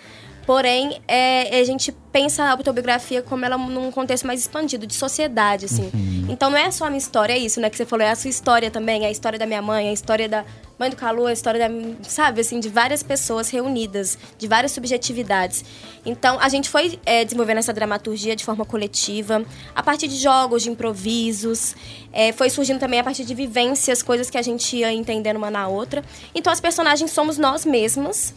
Porém, 0.47 1.01
é, 1.09 1.59
a 1.59 1.65
gente 1.65 1.91
pensa 2.13 2.45
a 2.45 2.51
autobiografia 2.53 3.23
como 3.23 3.45
ela 3.45 3.57
num 3.57 3.91
contexto 3.91 4.27
mais 4.27 4.41
expandido, 4.41 4.87
de 4.87 4.95
sociedade, 4.95 5.65
assim. 5.65 5.91
Uhum. 5.95 6.14
Então 6.29 6.49
não 6.49 6.57
é 6.57 6.71
só 6.71 6.87
a 6.87 6.89
minha 6.89 6.99
história, 6.99 7.35
é 7.35 7.39
isso, 7.39 7.61
né? 7.61 7.69
Que 7.69 7.77
você 7.77 7.85
falou, 7.85 8.07
é 8.07 8.11
a 8.11 8.15
sua 8.15 8.31
história 8.31 8.71
também, 8.71 9.05
é 9.05 9.09
a 9.09 9.11
história 9.11 9.39
da 9.39 9.45
minha 9.47 9.61
mãe, 9.61 9.87
é 9.87 9.91
a 9.91 9.93
história 9.93 10.29
da 10.29 10.45
mãe 10.79 10.89
do 10.89 10.97
Calu, 10.97 11.29
é 11.29 11.31
a 11.31 11.33
história 11.33 11.61
da, 11.61 11.75
sabe, 12.03 12.41
assim, 12.41 12.59
de 12.59 12.69
várias 12.69 13.03
pessoas 13.03 13.51
reunidas, 13.51 14.19
de 14.39 14.49
várias 14.49 14.73
subjetividades. 14.73 15.65
Então, 16.05 16.39
a 16.41 16.49
gente 16.49 16.69
foi 16.71 16.99
é, 17.05 17.25
desenvolvendo 17.25 17.59
essa 17.59 17.73
dramaturgia 17.73 18.35
de 18.35 18.45
forma 18.45 18.65
coletiva, 18.65 19.45
a 19.75 19.83
partir 19.83 20.09
de 20.09 20.17
jogos, 20.17 20.63
de 20.63 20.71
improvisos, 20.71 21.77
é, 22.13 22.33
foi 22.33 22.49
surgindo 22.49 22.81
também 22.81 23.01
a 23.01 23.05
partir 23.05 23.25
de 23.25 23.35
vivências, 23.35 24.03
coisas 24.03 24.31
que 24.31 24.39
a 24.39 24.43
gente 24.43 24.77
ia 24.77 24.93
entendendo 24.93 25.37
uma 25.37 25.51
na 25.51 25.69
outra. 25.69 26.03
Então, 26.35 26.53
as 26.53 26.61
personagens 26.61 27.11
somos 27.11 27.37
nós 27.37 27.65
mesmas, 27.67 28.35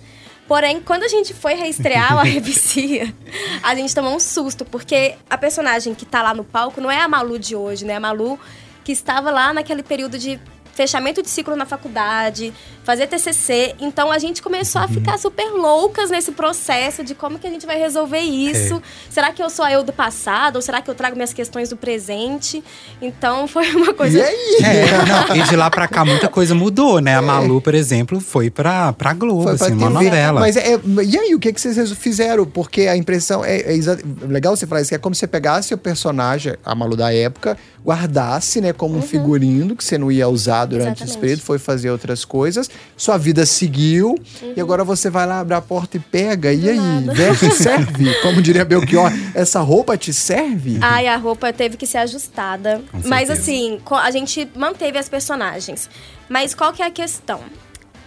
Porém, 0.47 0.79
quando 0.79 1.03
a 1.03 1.07
gente 1.07 1.33
foi 1.33 1.55
reestrear 1.55 2.15
o 2.15 2.19
Arrepicia, 2.19 3.13
a 3.61 3.75
gente 3.75 3.93
tomou 3.93 4.15
um 4.15 4.19
susto, 4.19 4.63
porque 4.63 5.15
a 5.29 5.37
personagem 5.37 5.93
que 5.93 6.05
tá 6.05 6.23
lá 6.23 6.33
no 6.33 6.43
palco 6.43 6.79
não 6.79 6.89
é 6.89 7.01
a 7.01 7.07
Malu 7.07 7.37
de 7.37 7.55
hoje, 7.55 7.83
né? 7.83 7.95
A 7.95 7.99
Malu 7.99 8.39
que 8.83 8.93
estava 8.93 9.29
lá 9.29 9.53
naquele 9.53 9.83
período 9.83 10.17
de 10.17 10.39
fechamento 10.73 11.21
de 11.21 11.29
ciclo 11.29 11.55
na 11.55 11.65
faculdade, 11.65 12.53
fazer 12.87 13.05
TCC. 13.07 13.75
Então 13.81 14.09
a 14.09 14.17
gente 14.17 14.41
começou 14.41 14.81
a 14.81 14.87
ficar 14.87 15.17
super 15.17 15.51
loucas 15.51 16.09
nesse 16.09 16.31
processo 16.31 17.03
de 17.03 17.13
como 17.13 17.37
que 17.37 17.45
a 17.45 17.49
gente 17.49 17.65
vai 17.65 17.77
resolver 17.77 18.21
isso. 18.21 18.75
É. 18.75 18.81
Será 19.09 19.33
que 19.33 19.43
eu 19.43 19.49
sou 19.49 19.65
a 19.65 19.73
eu 19.73 19.83
do 19.83 19.91
passado 19.91 20.55
ou 20.55 20.61
será 20.61 20.81
que 20.81 20.89
eu 20.89 20.95
trago 20.95 21.13
minhas 21.13 21.33
questões 21.33 21.67
do 21.67 21.75
presente? 21.75 22.63
Então 23.01 23.45
foi 23.49 23.75
uma 23.75 23.93
coisa 23.93 24.19
E 24.19 24.21
aí? 24.21 24.57
É, 24.63 24.85
não, 25.05 25.35
e 25.35 25.43
de 25.43 25.55
lá 25.57 25.69
pra 25.69 25.85
cá 25.85 26.05
muita 26.05 26.29
coisa 26.29 26.55
mudou, 26.55 27.01
né? 27.01 27.17
A 27.17 27.21
Malu, 27.21 27.59
por 27.59 27.75
exemplo, 27.75 28.21
foi 28.21 28.49
pra, 28.49 28.93
pra 28.93 29.13
Globo, 29.13 29.43
Foi 29.43 29.57
pra 29.57 29.65
assim, 29.65 29.75
uma 29.75 29.91
TV. 29.91 30.05
novela. 30.05 30.39
Mas 30.39 30.55
é, 30.55 30.79
e 31.05 31.17
aí, 31.17 31.35
o 31.35 31.39
que, 31.39 31.51
que 31.51 31.59
vocês 31.59 31.91
fizeram? 31.91 32.45
Porque 32.45 32.83
a 32.83 32.95
impressão 32.95 33.43
é, 33.43 33.57
é 33.57 33.77
legal 34.25 34.55
você 34.55 34.65
falar 34.65 34.79
isso, 34.79 34.89
que 34.91 34.95
é 34.95 34.97
como 34.97 35.13
se 35.13 35.19
você 35.19 35.27
pegasse 35.27 35.73
o 35.73 35.77
personagem, 35.77 36.55
a 36.63 36.73
Malu 36.73 36.95
da 36.95 37.13
época, 37.13 37.57
guardasse, 37.83 38.59
né, 38.59 38.73
como 38.73 38.97
um 38.97 39.01
figurino 39.01 39.75
que 39.75 39.83
você 39.83 39.97
não 39.97 40.11
ia 40.11 40.27
usar 40.27 40.65
durante 40.65 40.95
esse 40.95 41.03
Exatamente. 41.03 41.19
período, 41.21 41.41
foi 41.41 41.57
fazer 41.57 41.89
outras 41.89 42.25
coisas, 42.25 42.69
sua 42.95 43.17
vida 43.17 43.45
seguiu, 43.45 44.15
e 44.55 44.59
agora 44.59 44.83
você 44.83 45.09
vai 45.09 45.25
lá, 45.25 45.39
abre 45.39 45.53
a 45.53 45.61
porta 45.61 45.97
e 45.97 45.99
pega. 45.99 46.51
E 46.51 46.69
aí, 46.69 47.07
veste 47.13 47.51
serve? 47.55 48.13
Como 48.21 48.41
diria 48.41 48.65
Belchior, 48.65 49.11
essa 49.35 49.59
roupa 49.61 49.97
te 49.97 50.13
serve? 50.13 50.79
Ai, 50.81 51.07
a 51.07 51.15
roupa 51.15 51.53
teve 51.53 51.77
que 51.77 51.85
ser 51.85 51.99
ajustada. 51.99 52.81
Com 52.91 53.07
Mas 53.07 53.29
assim, 53.29 53.79
a 53.89 54.11
gente 54.11 54.49
manteve 54.55 54.97
as 54.97 55.07
personagens. 55.07 55.89
Mas 56.27 56.53
qual 56.55 56.73
que 56.73 56.81
é 56.81 56.85
a 56.85 56.91
questão? 56.91 57.41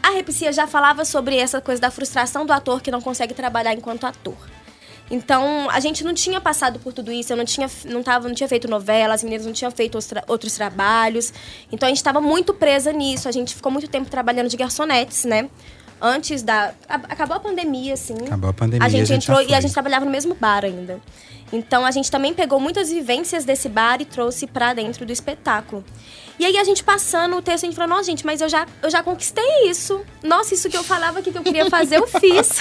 A 0.03 0.11
Repsia 0.11 0.53
já 0.53 0.67
falava 0.67 1.05
sobre 1.05 1.37
essa 1.37 1.61
coisa 1.61 1.81
da 1.81 1.91
frustração 1.91 2.47
do 2.47 2.53
ator 2.53 2.81
que 2.81 2.91
não 2.91 3.00
consegue 3.00 3.35
trabalhar 3.35 3.75
enquanto 3.75 4.05
ator. 4.05 4.37
Então, 5.11 5.69
a 5.71 5.81
gente 5.81 6.05
não 6.05 6.14
tinha 6.14 6.40
passado 6.40 6.79
por 6.79 6.93
tudo 6.93 7.11
isso, 7.11 7.33
eu 7.33 7.37
não 7.37 7.45
tinha, 7.45 7.69
não 7.87 8.00
tava, 8.02 8.29
não 8.29 8.35
tinha 8.35 8.49
feito 8.49 8.69
novela, 8.69 9.12
as 9.14 9.25
meninas 9.25 9.45
não 9.45 9.52
tinham 9.52 9.71
feito 9.71 9.99
os 9.99 10.07
tra- 10.07 10.23
outros 10.29 10.55
trabalhos. 10.55 11.33
Então, 11.73 11.87
a 11.87 11.90
gente 11.90 11.97
estava 11.99 12.21
muito 12.21 12.55
presa 12.55 12.93
nisso. 12.93 13.29
A 13.29 13.33
gente 13.33 13.55
ficou 13.55 13.73
muito 13.73 13.88
tempo 13.88 14.09
trabalhando 14.09 14.49
de 14.49 14.57
garçonetes, 14.57 15.25
né? 15.25 15.50
Antes 16.00 16.43
da. 16.43 16.73
Acabou 16.88 17.37
a 17.37 17.40
pandemia, 17.40 17.95
assim. 17.95 18.14
Acabou 18.25 18.50
a 18.50 18.55
pandemia, 18.55 18.87
A 18.87 18.88
gente, 18.88 19.02
a 19.02 19.05
gente 19.07 19.25
entrou 19.25 19.43
e 19.43 19.52
a 19.55 19.61
gente 19.61 19.73
trabalhava 19.73 20.05
no 20.05 20.11
mesmo 20.11 20.35
bar 20.35 20.64
ainda. 20.64 20.99
Então 21.52 21.85
a 21.85 21.90
gente 21.90 22.11
também 22.11 22.33
pegou 22.33 22.61
muitas 22.61 22.88
vivências 22.90 23.45
desse 23.45 23.69
bar 23.69 24.00
e 24.00 24.05
trouxe 24.05 24.47
pra 24.47 24.73
dentro 24.73 25.05
do 25.05 25.12
espetáculo. 25.12 25.85
E 26.40 26.47
aí 26.47 26.56
a 26.56 26.64
gente 26.64 26.82
passando 26.82 27.37
o 27.37 27.42
texto, 27.42 27.64
a 27.64 27.66
gente 27.66 27.76
falou, 27.76 27.90
nossa, 27.90 28.04
gente, 28.04 28.25
mas 28.25 28.40
eu 28.40 28.49
já, 28.49 28.66
eu 28.82 28.88
já 28.88 29.02
conquistei 29.02 29.68
isso. 29.68 30.00
Nossa, 30.23 30.54
isso 30.54 30.70
que 30.70 30.76
eu 30.76 30.82
falava 30.82 31.20
que 31.20 31.28
eu 31.28 31.42
queria 31.42 31.68
fazer, 31.68 31.99
eu 31.99 32.06
fiz. 32.06 32.61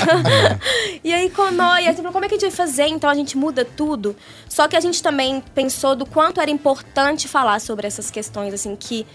e 1.01 1.13
aí, 1.13 1.31
e 1.31 1.61
aí, 1.61 1.85
a 1.85 1.91
gente 1.91 1.95
falou, 1.95 2.11
como 2.11 2.25
é 2.25 2.27
que 2.27 2.35
a 2.35 2.37
gente 2.37 2.49
vai 2.49 2.67
fazer? 2.67 2.87
Então 2.87 3.09
a 3.09 3.15
gente 3.15 3.37
muda 3.37 3.63
tudo. 3.63 4.17
Só 4.49 4.67
que 4.67 4.75
a 4.75 4.81
gente 4.81 5.01
também 5.01 5.41
pensou 5.55 5.95
do 5.95 6.05
quanto 6.05 6.41
era 6.41 6.51
importante 6.51 7.25
falar 7.29 7.61
sobre 7.61 7.87
essas 7.87 8.11
questões, 8.11 8.53
assim, 8.53 8.75
que 8.75 9.07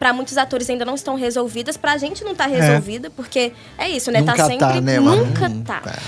pra 0.00 0.12
muitos 0.14 0.36
atores 0.38 0.68
ainda 0.70 0.84
não 0.84 0.94
estão 0.96 1.14
resolvidas, 1.14 1.76
pra 1.76 1.96
gente 1.98 2.24
não 2.24 2.34
tá 2.34 2.46
resolvida, 2.46 3.10
porque 3.10 3.52
é 3.78 3.88
isso, 3.88 4.10
né? 4.10 4.20
Nunca 4.20 4.32
tá 4.32 4.38
tá, 4.38 4.46
sempre. 4.48 4.80
né, 4.80 4.98
Manu? 4.98 5.26
nunca 5.26 5.46
Hum, 5.46 5.62
tá. 5.62 5.80
tá. 5.80 5.98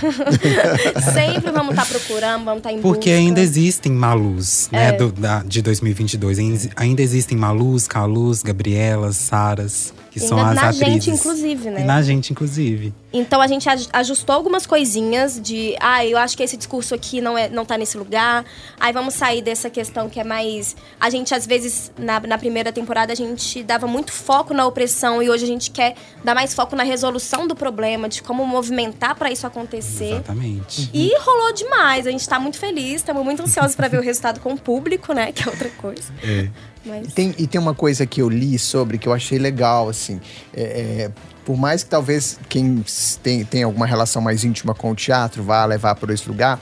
sempre 1.12 1.50
vamos 1.52 1.70
estar 1.70 1.86
procurando, 1.86 2.44
vamos 2.44 2.58
estar 2.60 2.72
em 2.72 2.80
Porque 2.80 3.10
busca. 3.10 3.18
ainda 3.20 3.40
existem 3.40 3.92
Malus, 3.92 4.68
né, 4.72 4.88
É. 4.88 4.92
do- 4.92 5.12
da- 5.12 5.42
de 5.42 5.60
2022. 5.62 6.38
Ainda- 6.38 6.70
Ainda 6.76 7.02
existem 7.02 7.36
Malus, 7.36 7.86
Calus, 7.86 8.42
Gabrielas, 8.42 9.16
Saras, 9.16 9.92
que 10.12 10.18
E 10.18 10.20
são 10.22 10.36
na- 10.36 10.50
as 10.50 10.54
na 10.54 10.62
atrizes. 10.68 10.86
gente, 10.86 11.10
inclusive, 11.10 11.70
né? 11.70 11.80
E 11.80 11.84
na 11.84 12.02
gente, 12.02 12.32
inclusive. 12.32 12.92
Então 13.14 13.40
a 13.40 13.46
gente 13.46 13.66
aj- 13.68 13.88
ajustou 13.92 14.34
algumas 14.34 14.66
coisinhas 14.66 15.40
de, 15.40 15.74
ah, 15.80 16.04
eu 16.04 16.18
acho 16.18 16.36
que 16.36 16.42
esse 16.42 16.56
discurso 16.56 16.94
aqui 16.94 17.20
não 17.20 17.36
é 17.36 17.48
não 17.48 17.64
tá 17.64 17.78
nesse 17.78 17.96
lugar. 17.96 18.44
Aí 18.78 18.92
vamos 18.92 19.14
sair 19.14 19.40
dessa 19.40 19.70
questão 19.70 20.10
que 20.10 20.20
é 20.20 20.24
mais 20.24 20.76
a 21.00 21.08
gente 21.08 21.34
às 21.34 21.46
vezes 21.46 21.90
na, 21.98 22.20
na 22.20 22.36
primeira 22.36 22.70
temporada 22.70 23.10
a 23.12 23.16
gente 23.16 23.62
dava 23.62 23.86
muito 23.86 24.12
foco 24.12 24.52
na 24.52 24.66
opressão 24.66 25.22
e 25.22 25.30
hoje 25.30 25.44
a 25.44 25.46
gente 25.46 25.70
quer 25.70 25.94
dar 26.22 26.34
mais 26.34 26.52
foco 26.54 26.76
na 26.76 26.82
resolução 26.82 27.46
do 27.46 27.54
problema, 27.56 28.06
de 28.08 28.22
como 28.22 28.46
movimentar 28.46 29.14
para 29.14 29.30
isso 29.30 29.46
acontecer. 29.46 30.12
Exatamente. 30.12 30.90
E 30.92 31.10
rolou 31.20 31.52
demais, 31.54 32.06
a 32.06 32.10
gente 32.10 32.28
tá 32.28 32.38
muito 32.38 32.58
feliz, 32.58 32.96
estamos 32.96 33.24
muito 33.24 33.42
ansiosos 33.42 33.74
para 33.74 33.88
ver 33.88 33.98
o 33.98 34.02
resultado 34.02 34.40
com 34.40 34.52
o 34.52 34.58
público, 34.58 35.12
né? 35.14 35.32
Que 35.32 35.48
é 35.48 35.50
outra 35.50 35.70
coisa. 35.70 36.12
É. 36.22 36.48
Mas 36.84 37.12
Tem, 37.12 37.34
e 37.38 37.46
tem 37.46 37.60
uma 37.60 37.74
coisa 37.74 38.04
que 38.06 38.20
eu 38.22 38.28
li 38.28 38.58
sobre 38.58 38.98
que 38.98 39.06
eu 39.08 39.12
achei 39.12 39.38
legal, 39.38 39.88
assim. 39.88 40.20
é, 40.54 40.62
é, 40.62 41.10
por 41.44 41.56
mais 41.56 41.82
que 41.82 41.90
talvez 41.90 42.38
quem 42.48 42.84
tem, 43.22 43.44
tem 43.44 43.62
alguma 43.64 43.84
relação 43.86 44.22
mais 44.22 44.44
íntima 44.44 44.74
com 44.74 44.90
o 44.92 44.94
teatro 44.94 45.42
vá 45.42 45.64
levar 45.64 45.94
por 45.96 46.10
esse 46.10 46.28
lugar, 46.28 46.60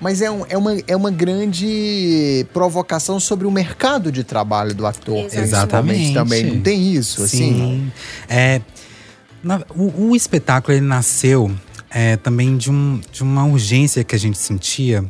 mas 0.00 0.20
é, 0.22 0.30
um- 0.30 0.44
é, 0.48 0.56
uma, 0.56 0.76
é 0.86 0.94
uma 0.96 1.10
grande 1.10 2.46
provocação 2.52 3.18
sobre 3.18 3.46
o 3.46 3.50
mercado 3.50 4.12
de 4.12 4.22
trabalho 4.24 4.74
do 4.74 4.86
ator, 4.86 5.26
Exatamente. 5.32 6.12
também. 6.14 6.44
Não 6.44 6.60
tem 6.60 6.92
isso, 6.92 7.22
assim? 7.24 7.38
Sim. 7.54 7.92
É, 8.28 8.60
na- 9.42 9.62
o, 9.74 10.10
o 10.10 10.16
espetáculo 10.16 10.76
ele 10.76 10.86
nasceu 10.86 11.50
é, 11.90 12.16
também 12.16 12.56
de, 12.56 12.70
um, 12.70 13.00
de 13.12 13.22
uma 13.22 13.44
urgência 13.44 14.02
que 14.04 14.14
a 14.14 14.18
gente 14.18 14.38
sentia 14.38 15.04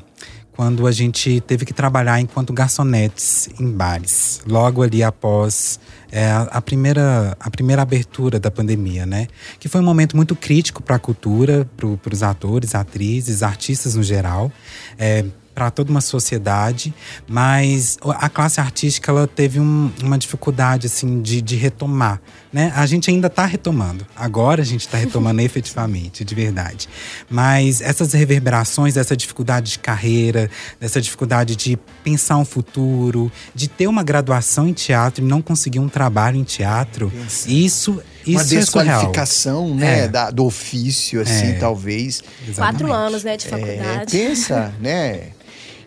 quando 0.56 0.86
a 0.86 0.92
gente 0.92 1.40
teve 1.40 1.64
que 1.64 1.72
trabalhar 1.72 2.20
enquanto 2.20 2.52
garçonetes 2.52 3.48
em 3.58 3.70
bares, 3.70 4.40
logo 4.46 4.82
ali 4.82 5.02
após 5.02 5.80
é, 6.12 6.30
a, 6.30 6.62
primeira, 6.62 7.36
a 7.40 7.50
primeira 7.50 7.82
abertura 7.82 8.38
da 8.38 8.50
pandemia, 8.50 9.04
né? 9.04 9.26
Que 9.58 9.68
foi 9.68 9.80
um 9.80 9.84
momento 9.84 10.16
muito 10.16 10.36
crítico 10.36 10.82
para 10.82 10.96
a 10.96 10.98
cultura, 10.98 11.68
para 11.76 12.14
os 12.14 12.22
atores, 12.22 12.74
atrizes, 12.74 13.42
artistas 13.42 13.96
no 13.96 14.02
geral. 14.02 14.50
É, 14.98 15.24
para 15.54 15.70
toda 15.70 15.88
uma 15.88 16.00
sociedade, 16.00 16.92
mas 17.28 17.96
a 18.04 18.28
classe 18.28 18.58
artística 18.60 19.12
ela 19.12 19.24
teve 19.28 19.60
um- 19.60 19.88
uma 20.02 20.18
dificuldade 20.18 20.88
assim 20.88 21.22
de, 21.22 21.40
de 21.40 21.54
retomar, 21.54 22.20
né? 22.54 22.72
A 22.76 22.86
gente 22.86 23.10
ainda 23.10 23.26
está 23.26 23.44
retomando. 23.44 24.06
Agora 24.14 24.62
a 24.62 24.64
gente 24.64 24.82
está 24.82 24.96
retomando 24.96 25.40
efetivamente, 25.42 26.24
de 26.24 26.34
verdade. 26.36 26.88
Mas 27.28 27.80
essas 27.80 28.12
reverberações 28.12 28.94
dessa 28.94 29.16
dificuldade 29.16 29.72
de 29.72 29.78
carreira, 29.80 30.48
dessa 30.80 31.00
dificuldade 31.00 31.56
de 31.56 31.76
pensar 32.04 32.36
um 32.36 32.44
futuro, 32.44 33.30
de 33.52 33.66
ter 33.68 33.88
uma 33.88 34.04
graduação 34.04 34.68
em 34.68 34.72
teatro 34.72 35.24
e 35.24 35.26
não 35.26 35.42
conseguir 35.42 35.80
um 35.80 35.88
trabalho 35.88 36.36
em 36.36 36.44
teatro, 36.44 37.10
Pensa. 37.10 37.50
isso 37.50 37.90
Uma 38.26 38.40
isso 38.42 38.54
é 38.54 38.58
desqualificação, 38.60 39.74
né, 39.74 40.04
É. 40.04 40.08
da- 40.08 40.30
do 40.30 40.44
ofício, 40.44 41.20
assim, 41.20 41.48
É. 41.48 41.52
talvez. 41.54 42.20
quatro 42.54 42.86
Exatamente. 42.86 42.92
anos, 42.92 43.24
né, 43.24 43.36
de 43.36 43.46
É, 43.46 43.50
faculdade. 43.50 44.12
pensa, 44.12 44.72
né? 44.80 45.22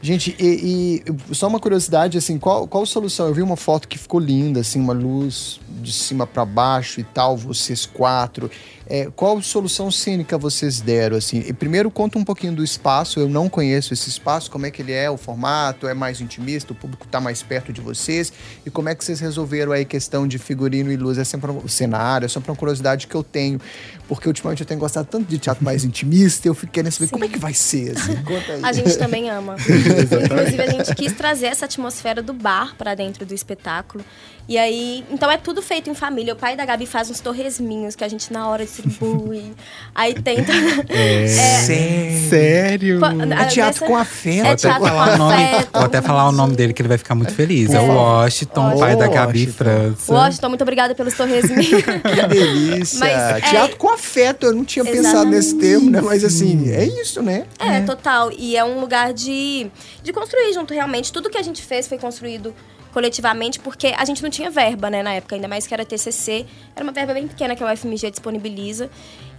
Gente, 0.02 0.36
e, 0.40 1.04
e 1.30 1.36
só 1.36 1.48
uma 1.48 1.60
curiosidade, 1.60 2.18
assim, 2.18 2.38
qual, 2.38 2.68
qual 2.68 2.86
solução? 2.86 3.28
Eu 3.28 3.34
vi 3.34 3.42
uma 3.42 3.58
foto 3.58 3.88
que 3.88 3.98
ficou 3.98 4.20
linda, 4.20 4.60
assim, 4.60 4.80
uma 4.80 4.94
luz 4.94 5.60
de 5.82 5.92
cima 5.92 6.28
para 6.28 6.46
baixo 6.46 7.00
e 7.00 7.04
tal, 7.04 7.36
vocês 7.36 7.86
quatro. 7.86 8.50
É, 8.90 9.10
qual 9.16 9.42
solução 9.42 9.92
cênica 9.92 10.38
vocês 10.38 10.80
deram, 10.80 11.18
assim? 11.18 11.44
E 11.46 11.52
primeiro, 11.52 11.92
conta 11.92 12.18
um 12.18 12.24
pouquinho 12.24 12.54
do 12.54 12.64
espaço. 12.64 13.20
Eu 13.20 13.28
não 13.28 13.50
conheço 13.50 13.94
esse 13.94 14.10
espaço, 14.10 14.50
como 14.50 14.66
é 14.66 14.72
que 14.72 14.82
ele 14.82 14.94
é, 14.94 15.10
o 15.10 15.18
formato, 15.18 15.88
é 15.88 15.94
mais 15.94 16.22
intimista, 16.22 16.72
o 16.72 16.76
público 16.76 17.06
está 17.06 17.20
mais 17.20 17.44
perto 17.44 17.74
de 17.74 17.82
vocês. 17.82 18.32
E 18.66 18.70
como 18.70 18.88
é 18.90 18.96
que 18.96 19.04
vocês 19.04 19.20
resolveram 19.20 19.72
aí 19.74 19.82
a 19.82 19.86
questão 19.86 20.28
de 20.28 20.38
figurino 20.38 20.92
e 20.92 20.96
luz? 20.96 21.18
É 21.18 21.24
sempre 21.24 21.52
um- 21.52 21.58
o 21.58 21.68
cenário, 21.70 22.26
é 22.26 22.30
sempre 22.30 22.50
uma 22.50 22.56
curiosidade 22.58 23.08
que 23.08 23.16
eu 23.16 23.24
tenho. 23.24 23.60
Porque 24.08 24.28
ultimamente 24.28 24.62
eu 24.62 24.66
tenho 24.66 24.80
gostado 24.80 25.08
tanto 25.12 25.26
de 25.28 25.38
teatro 25.38 25.66
mais 25.66 25.84
intimista, 25.84 26.48
eu 26.48 26.54
fiquei 26.56 26.70
querendo 26.82 26.92
saber 26.94 27.08
Sim. 27.08 27.12
como 27.12 27.26
é 27.26 27.28
que 27.28 27.38
vai 27.38 27.54
ser, 27.54 27.98
assim. 27.98 28.16
Conta 28.24 28.54
aí. 28.54 28.62
A 28.64 28.72
gente 28.72 28.98
também 28.98 29.30
ama. 29.30 29.58
Inclusive, 29.60 30.62
a 30.62 30.70
gente 30.72 30.96
quis 30.96 31.12
trazer 31.12 31.48
essa 31.48 31.66
atmosfera 31.66 32.22
do 32.22 32.32
bar 32.34 32.74
pra 32.78 32.96
dentro 32.96 33.26
do 33.26 33.34
espetáculo. 33.34 34.04
E 34.48 34.58
aí, 34.58 35.04
então 35.12 35.30
é 35.30 35.36
tudo 35.36 35.62
feito 35.62 35.90
em 35.90 35.94
família. 35.94 36.34
O 36.34 36.38
pai 36.38 36.56
da 36.56 36.66
Gabi 36.66 36.86
faz 36.86 37.10
uns 37.10 37.20
torresminhos 37.20 37.98
que 37.98 38.04
a 38.06 38.08
gente 38.08 38.32
na 38.32 38.48
hora 38.48 38.64
distribui. 38.84 39.54
aí 39.96 40.14
tenta. 40.14 40.52
Sério? 42.30 43.00
Pô, 43.00 43.06
É 43.06 43.10
a- 43.34 43.46
teatro 43.46 43.82
nessa- 43.82 43.86
com 43.86 43.96
afeto. 43.96 44.46
É 44.46 44.48
Vou 44.48 44.56
teatro 44.56 44.86
até, 44.86 44.90
falar 44.90 45.08
o 45.08 45.12
com 45.12 45.18
nome, 45.18 45.44
afeto. 45.44 45.70
vou 45.74 45.82
até 45.84 46.02
falar 46.02 46.30
o 46.30 46.32
nome 46.32 46.56
dele 46.56 46.74
que 46.74 46.82
ele 46.82 46.90
vai 46.90 46.98
ficar 46.98 47.16
muito 47.16 47.34
feliz. 47.34 47.70
É 47.74 47.78
o 47.80 47.82
Por 47.82 47.88
favor. 47.88 48.02
Washington, 48.24 48.78
pai 48.80 48.96
da 48.96 49.08
Gabi 49.08 49.40
Washington. 49.40 49.54
França. 49.54 50.14
Washington, 50.14 50.50
muito 50.50 50.62
obrigada 50.62 50.96
pelos 50.96 51.14
torresminhos. 51.14 51.68
Que 51.88 52.28
delícia. 52.28 53.00
Mas, 53.00 53.12
é- 53.44 53.50
Teatro 53.50 53.78
com 53.78 53.90
afeto. 53.90 54.46
Eu 54.48 54.54
não 54.56 54.66
tinha 54.66 54.84
pensado 54.86 55.30
nesse 55.30 55.56
termo, 55.58 55.90
né? 55.90 56.02
Mas 56.02 56.24
assim, 56.24 56.70
é 56.72 56.86
isso, 56.86 57.22
né? 57.22 57.46
É, 57.60 57.82
total. 57.82 58.32
E 58.38 58.56
é 58.58 58.64
um 58.64 58.80
lugar 58.80 59.14
de, 59.14 59.68
de 60.04 60.14
construir 60.14 60.54
junto, 60.54 60.74
realmente. 60.74 61.12
Tudo 61.12 61.30
que 61.30 61.38
a 61.38 61.42
gente 61.42 61.62
fez 61.62 61.88
foi 61.88 61.98
construído 61.98 62.54
coletivamente, 62.94 63.60
porque 63.60 63.94
a 63.96 64.04
gente 64.06 64.24
não 64.24 64.30
tinha 64.30 64.50
verba, 64.50 64.90
né, 64.90 65.04
na 65.04 65.14
época, 65.14 65.36
ainda 65.36 65.48
mais 65.48 65.68
que 65.68 65.74
era 65.74 65.86
TCC. 65.86 66.46
Era 66.76 66.84
uma 66.84 66.92
verba 66.92 67.14
bem 67.14 67.28
pequena 67.28 67.56
que 67.56 67.64
a 67.64 67.72
UFMG 67.72 68.10
disponibiliza. 68.10 68.67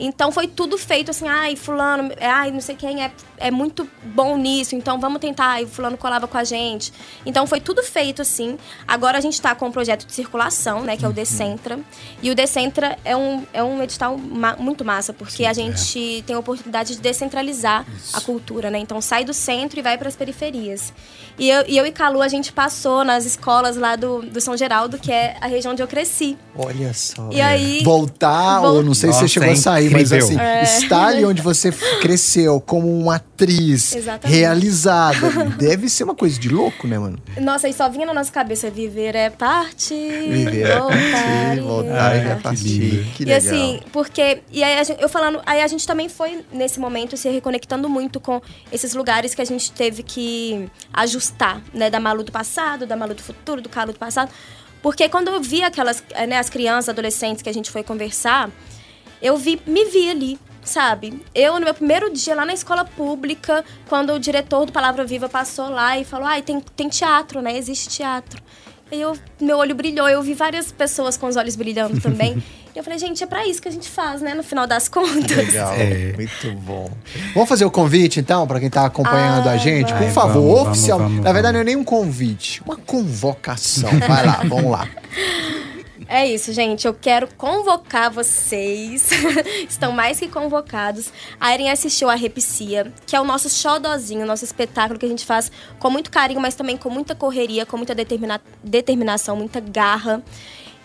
Então 0.00 0.30
foi 0.30 0.46
tudo 0.46 0.78
feito 0.78 1.10
assim, 1.10 1.26
ai, 1.26 1.56
fulano, 1.56 2.12
é, 2.18 2.26
ai, 2.28 2.52
não 2.52 2.60
sei 2.60 2.76
quem 2.76 3.02
é, 3.02 3.10
é 3.36 3.50
muito 3.50 3.88
bom 4.04 4.36
nisso, 4.36 4.76
então 4.76 5.00
vamos 5.00 5.18
tentar. 5.20 5.60
E 5.60 5.64
o 5.64 5.68
fulano 5.68 5.96
colava 5.98 6.28
com 6.28 6.38
a 6.38 6.44
gente. 6.44 6.92
Então 7.26 7.48
foi 7.48 7.60
tudo 7.60 7.82
feito 7.82 8.22
assim. 8.22 8.56
Agora 8.86 9.18
a 9.18 9.20
gente 9.20 9.40
tá 9.42 9.56
com 9.56 9.66
um 9.66 9.72
projeto 9.72 10.06
de 10.06 10.12
circulação, 10.14 10.82
né, 10.82 10.96
que 10.96 11.04
é 11.04 11.08
o 11.08 11.12
Decentra. 11.12 11.80
E 12.22 12.30
o 12.30 12.34
Decentra 12.34 12.96
é 13.04 13.16
um, 13.16 13.44
é 13.52 13.60
um 13.60 13.82
edital 13.82 14.16
ma- 14.16 14.54
muito 14.56 14.84
massa, 14.84 15.12
porque 15.12 15.44
a 15.44 15.52
gente 15.52 16.22
tem 16.24 16.36
a 16.36 16.38
oportunidade 16.38 16.94
de 16.94 17.00
descentralizar 17.00 17.84
a 18.12 18.20
cultura, 18.20 18.70
né? 18.70 18.78
Então 18.78 19.00
sai 19.00 19.24
do 19.24 19.34
centro 19.34 19.80
e 19.80 19.82
vai 19.82 19.98
para 19.98 20.08
as 20.08 20.14
periferias. 20.14 20.92
E 21.36 21.50
eu, 21.50 21.64
e 21.66 21.76
eu 21.76 21.84
e 21.86 21.90
Calu, 21.90 22.22
a 22.22 22.28
gente 22.28 22.52
passou 22.52 23.04
nas 23.04 23.24
escolas 23.24 23.76
lá 23.76 23.96
do, 23.96 24.22
do 24.22 24.40
São 24.40 24.56
Geraldo, 24.56 24.96
que 24.98 25.10
é 25.10 25.36
a 25.40 25.46
região 25.48 25.72
onde 25.72 25.82
eu 25.82 25.86
cresci. 25.88 26.36
Olha 26.56 26.92
só. 26.94 27.28
E 27.32 27.40
aí. 27.40 27.82
Voltar, 27.84 28.60
Vol- 28.60 28.74
ou 28.76 28.82
não 28.84 28.94
sei 28.94 29.12
se 29.12 29.17
Nossa, 29.22 29.28
você 29.28 29.28
chegou 29.34 29.48
é 29.48 29.52
a 29.52 29.56
sair, 29.56 29.90
mas 29.90 30.12
assim, 30.12 30.38
É. 30.38 30.62
estar 30.62 31.06
ali 31.08 31.24
onde 31.24 31.42
você 31.42 31.70
cresceu 32.00 32.60
como 32.60 32.88
uma 32.88 33.16
atriz 33.16 33.94
Exatamente. 33.96 34.36
realizada, 34.38 35.18
deve 35.58 35.88
ser 35.88 36.04
uma 36.04 36.14
coisa 36.14 36.38
de 36.38 36.48
louco, 36.48 36.86
né, 36.86 36.98
mano? 36.98 37.18
Nossa, 37.40 37.68
e 37.68 37.72
só 37.72 37.88
vinha 37.88 38.06
na 38.06 38.14
nossa 38.14 38.32
cabeça: 38.32 38.70
viver 38.70 39.14
é 39.14 39.30
partir. 39.30 39.94
Viver 40.30 40.66
é 40.68 40.78
voltar, 40.78 40.96
partir, 41.12 41.56
e 41.56 41.60
voltar 41.60 42.16
e 42.16 42.18
errar. 42.18 42.34
repartir. 42.36 42.80
lindo. 42.80 43.12
Que 43.14 43.22
e 43.22 43.26
legal. 43.26 43.38
assim, 43.54 43.80
porque. 43.92 44.42
E 44.50 44.62
aí, 44.62 44.78
a 44.78 44.84
gente- 44.84 45.00
eu 45.02 45.08
falando. 45.08 45.40
Aí 45.46 45.60
a 45.62 45.66
gente 45.66 45.86
também 45.86 46.08
foi, 46.08 46.44
nesse 46.52 46.78
momento, 46.80 47.16
se 47.16 47.28
reconectando 47.28 47.88
muito 47.88 48.20
com 48.20 48.40
esses 48.72 48.94
lugares 48.94 49.34
que 49.34 49.42
a 49.42 49.44
gente 49.44 49.70
teve 49.72 50.02
que 50.02 50.68
ajustar, 50.92 51.60
né? 51.72 51.90
Da 51.90 52.00
Malu 52.00 52.22
do 52.22 52.32
passado, 52.32 52.86
da 52.86 52.96
Malu 52.96 53.14
do 53.14 53.22
futuro, 53.22 53.60
do 53.60 53.68
Calu 53.68 53.92
do 53.92 53.98
passado. 53.98 54.30
Porque 54.82 55.08
quando 55.08 55.28
eu 55.28 55.40
vi 55.40 55.62
aquelas, 55.62 56.02
eh, 56.14 56.26
né, 56.26 56.38
as 56.38 56.48
crianças, 56.48 56.88
adolescentes 56.90 57.42
que 57.42 57.48
a 57.48 57.52
gente 57.52 57.68
foi 57.70 57.82
conversar, 57.82 58.48
eu 59.22 59.36
vi, 59.36 59.60
me 59.66 59.84
vi 59.86 60.10
ali, 60.10 60.38
sabe? 60.62 61.22
Eu, 61.34 61.54
no 61.58 61.64
meu 61.64 61.74
primeiro 61.74 62.12
dia 62.12 62.34
lá 62.34 62.44
na 62.44 62.52
escola 62.54 62.84
pública, 62.84 63.64
quando 63.88 64.12
o 64.12 64.18
diretor 64.18 64.64
do 64.66 64.72
Palavra 64.72 65.04
Viva 65.04 65.28
passou 65.28 65.68
lá 65.70 65.98
e 65.98 66.04
falou: 66.04 66.26
ai, 66.26 66.42
tem, 66.42 66.60
tem 66.76 66.88
teatro, 66.88 67.40
né? 67.42 67.56
Existe 67.56 67.88
teatro. 67.88 68.42
Aí 68.90 69.00
eu, 69.00 69.16
meu 69.38 69.58
olho 69.58 69.74
brilhou, 69.74 70.08
eu 70.08 70.22
vi 70.22 70.32
várias 70.32 70.72
pessoas 70.72 71.14
com 71.16 71.26
os 71.26 71.36
olhos 71.36 71.54
brilhando 71.56 72.00
também. 72.00 72.42
e 72.74 72.78
eu 72.78 72.82
falei, 72.82 72.98
gente, 72.98 73.22
é 73.22 73.26
pra 73.26 73.46
isso 73.46 73.60
que 73.60 73.68
a 73.68 73.70
gente 73.70 73.86
faz, 73.86 74.22
né? 74.22 74.32
No 74.32 74.42
final 74.42 74.66
das 74.66 74.88
contas. 74.88 75.36
Legal, 75.36 75.74
É. 75.74 76.14
muito 76.16 76.52
bom. 76.62 76.90
Vamos 77.34 77.48
fazer 77.50 77.66
o 77.66 77.70
convite, 77.70 78.18
então, 78.18 78.46
para 78.46 78.58
quem 78.58 78.70
tá 78.70 78.86
acompanhando 78.86 79.46
Ah, 79.46 79.52
a 79.52 79.56
gente? 79.58 79.92
vai. 79.92 80.04
Por 80.06 80.10
favor, 80.12 80.32
Vamos, 80.40 80.54
vamos, 80.56 80.68
oficial. 80.70 80.98
vamos, 81.00 81.22
Na 81.22 81.32
verdade, 81.34 81.52
vamos. 81.52 81.54
não 81.54 81.60
é 81.60 81.64
nem 81.64 81.76
um 81.76 81.84
convite, 81.84 82.62
uma 82.64 82.76
convocação. 82.76 83.90
Vai 84.08 84.24
lá, 84.24 84.40
vamos 84.46 84.70
lá. 84.70 84.88
É 86.10 86.26
isso, 86.26 86.54
gente. 86.54 86.86
Eu 86.86 86.94
quero 86.94 87.28
convocar 87.36 88.10
vocês, 88.10 89.10
estão 89.68 89.92
mais 89.92 90.18
que 90.18 90.26
convocados, 90.26 91.12
a 91.38 91.52
irem 91.52 91.70
assistir 91.70 92.06
o 92.06 92.08
Arrepicia, 92.08 92.90
que 93.06 93.14
é 93.14 93.20
o 93.20 93.24
nosso 93.24 93.50
xodozinho, 93.50 94.24
nosso 94.24 94.42
espetáculo 94.42 94.98
que 94.98 95.04
a 95.04 95.08
gente 95.08 95.26
faz 95.26 95.52
com 95.78 95.90
muito 95.90 96.10
carinho, 96.10 96.40
mas 96.40 96.54
também 96.54 96.78
com 96.78 96.88
muita 96.88 97.14
correria, 97.14 97.66
com 97.66 97.76
muita 97.76 97.94
determina 97.94 98.40
determinação, 98.64 99.36
muita 99.36 99.60
garra. 99.60 100.22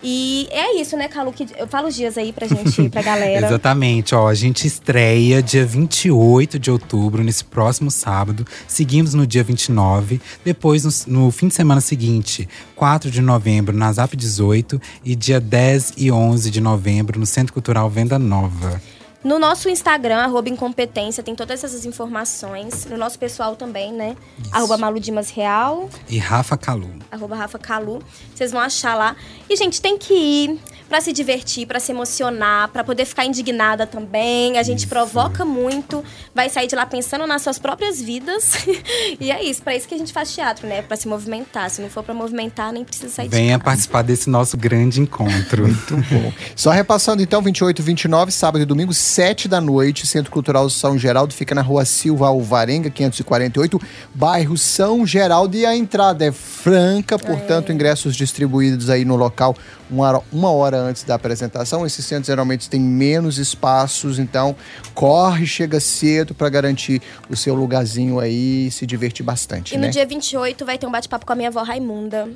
E 0.04 0.48
é 0.52 0.80
isso, 0.80 0.98
né, 0.98 1.08
Calu? 1.08 1.32
Que 1.32 1.48
eu 1.58 1.66
falo 1.66 1.88
os 1.88 1.96
dias 1.96 2.18
aí 2.18 2.34
pra 2.34 2.46
gente, 2.46 2.90
pra 2.90 3.02
galera. 3.04 3.48
Exatamente, 3.48 4.14
ó. 4.14 4.28
A 4.28 4.34
gente 4.34 4.68
estreia 4.68 5.42
dia 5.42 5.66
28 5.66 6.60
de 6.60 6.70
outubro, 6.70 7.24
nesse 7.24 7.46
próximo 7.46 7.90
sábado. 7.90 8.46
Seguimos 8.68 9.14
no 9.14 9.26
dia 9.26 9.44
29. 9.44 10.20
Depois, 10.44 11.08
no, 11.08 11.26
no 11.26 11.32
fim 11.32 11.48
de 11.48 11.56
semana 11.56 11.80
seguinte, 11.80 12.50
4 12.76 13.10
de 13.10 13.22
novembro, 13.22 13.76
na 13.76 13.92
Zap 13.94 14.16
18. 14.16 14.82
E 15.06 15.16
dia 15.16 15.40
10 15.40 15.94
e 15.98 16.12
11 16.12 16.52
de 16.52 16.60
novembro, 16.60 17.18
no 17.20 17.26
Centro 17.26 17.54
Cultural 17.54 17.90
Venda 17.90 18.20
Nova. 18.20 18.82
No 19.24 19.40
nosso 19.40 19.70
Instagram, 19.70 20.18
arroba 20.18 20.50
Incompetência, 20.50 21.24
tem 21.24 21.34
todas 21.34 21.64
essas 21.64 21.86
informações. 21.86 22.86
No 22.86 22.98
nosso 22.98 23.18
pessoal 23.18 23.56
também, 23.56 23.94
né? 23.94 24.18
Arroba 24.52 24.78
Malu 24.78 25.00
Dimas 25.00 25.30
Real. 25.30 25.90
E 26.10 26.18
Rafa 26.18 26.58
Calu. 26.58 26.90
arroba 27.10 27.36
Rafa 27.36 27.58
Calu. 27.58 28.04
Vocês 28.36 28.52
vão 28.52 28.60
achar 28.60 28.96
lá. 28.96 29.16
E, 29.50 29.56
gente, 29.56 29.82
tem 29.82 29.98
que 29.98 30.14
ir 30.14 30.60
pra 30.94 31.02
se 31.02 31.12
divertir, 31.12 31.66
pra 31.66 31.80
se 31.80 31.92
emocionar, 31.92 32.68
pra 32.68 32.84
poder 32.84 33.06
ficar 33.06 33.26
indignada 33.26 33.88
também. 33.88 34.60
A 34.60 34.64
gente 34.64 34.86
provoca 34.86 35.44
muito, 35.44 36.04
vai 36.36 36.50
sair 36.50 36.68
de 36.68 36.76
lá 36.76 36.86
pensando 36.86 37.26
nas 37.26 37.42
suas 37.42 37.58
próprias 37.58 38.00
vidas. 38.00 38.54
e 39.20 39.32
é 39.32 39.44
isso, 39.44 39.64
pra 39.64 39.76
isso 39.76 39.88
que 39.88 39.96
a 39.96 39.98
gente 39.98 40.14
faz 40.14 40.32
teatro, 40.36 40.68
né? 40.68 40.84
Pra 40.84 40.96
se 40.96 41.08
movimentar. 41.08 41.68
Se 41.72 41.82
não 41.82 41.90
for 41.90 42.04
pra 42.04 42.14
movimentar, 42.14 42.72
nem 42.72 42.86
precisa 42.86 43.10
sair 43.12 43.28
Venha 43.28 43.46
de 43.46 43.52
casa. 43.54 43.64
participar 43.64 44.04
desse 44.04 44.30
nosso 44.30 44.56
grande 44.56 45.02
encontro. 45.02 45.64
Muito 45.64 45.96
bom. 45.96 46.32
Só 46.56 46.70
repassando 46.70 47.24
então, 47.24 47.42
28 47.42 47.80
e 47.80 47.82
29, 47.82 48.32
sábado 48.32 48.62
e 48.62 48.66
domingo, 48.66 48.94
7 48.94 49.48
da 49.48 49.60
noite, 49.60 50.06
Centro 50.06 50.32
Cultural 50.32 50.70
São 50.70 50.96
Geraldo, 50.96 51.34
fica 51.34 51.56
na 51.56 51.64
rua 51.64 51.86
Silva 51.86 52.28
Alvarenga, 52.28 52.92
548, 52.92 53.82
bairro 54.14 54.56
São 54.56 55.08
Geraldo. 55.08 55.58
E 55.58 55.66
a 55.66 55.76
entrada 55.76 56.24
é 56.24 56.32
franca, 56.32 57.18
portanto, 57.18 57.72
ingressos 57.72 58.16
distribuídos 58.16 58.92
aí 58.92 59.04
no 59.04 59.16
local 59.16 59.56
uma 59.94 60.08
hora, 60.08 60.22
uma 60.32 60.52
hora 60.52 60.83
antes 60.84 61.04
da 61.04 61.16
apresentação. 61.16 61.86
Esses 61.86 62.06
centros 62.06 62.28
geralmente 62.28 62.70
têm 62.70 62.80
menos 62.80 63.38
espaços, 63.38 64.20
então 64.20 64.56
corre, 64.94 65.46
chega 65.46 65.80
cedo 65.80 66.34
para 66.34 66.50
garantir 66.50 67.02
o 67.30 67.36
seu 67.36 67.56
lugarzinho 67.56 68.20
aí 68.20 68.68
e 68.68 68.72
se 68.72 68.86
divertir 68.86 69.26
bastante, 69.26 69.74
E 69.74 69.78
no 69.78 69.84
né? 69.86 69.90
dia 69.90 70.06
28 70.06 70.66
vai 70.66 70.78
ter 70.78 70.86
um 70.86 70.92
bate-papo 70.92 71.26
com 71.26 71.34
a 71.34 71.36
minha 71.36 71.50
avó 71.50 71.64
Raimunda, 71.64 72.30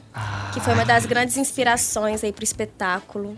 que 0.53 0.59
foi 0.59 0.73
uma 0.73 0.85
das 0.85 1.05
grandes 1.05 1.37
inspirações 1.37 2.23
aí 2.23 2.31
pro 2.31 2.43
espetáculo. 2.43 3.37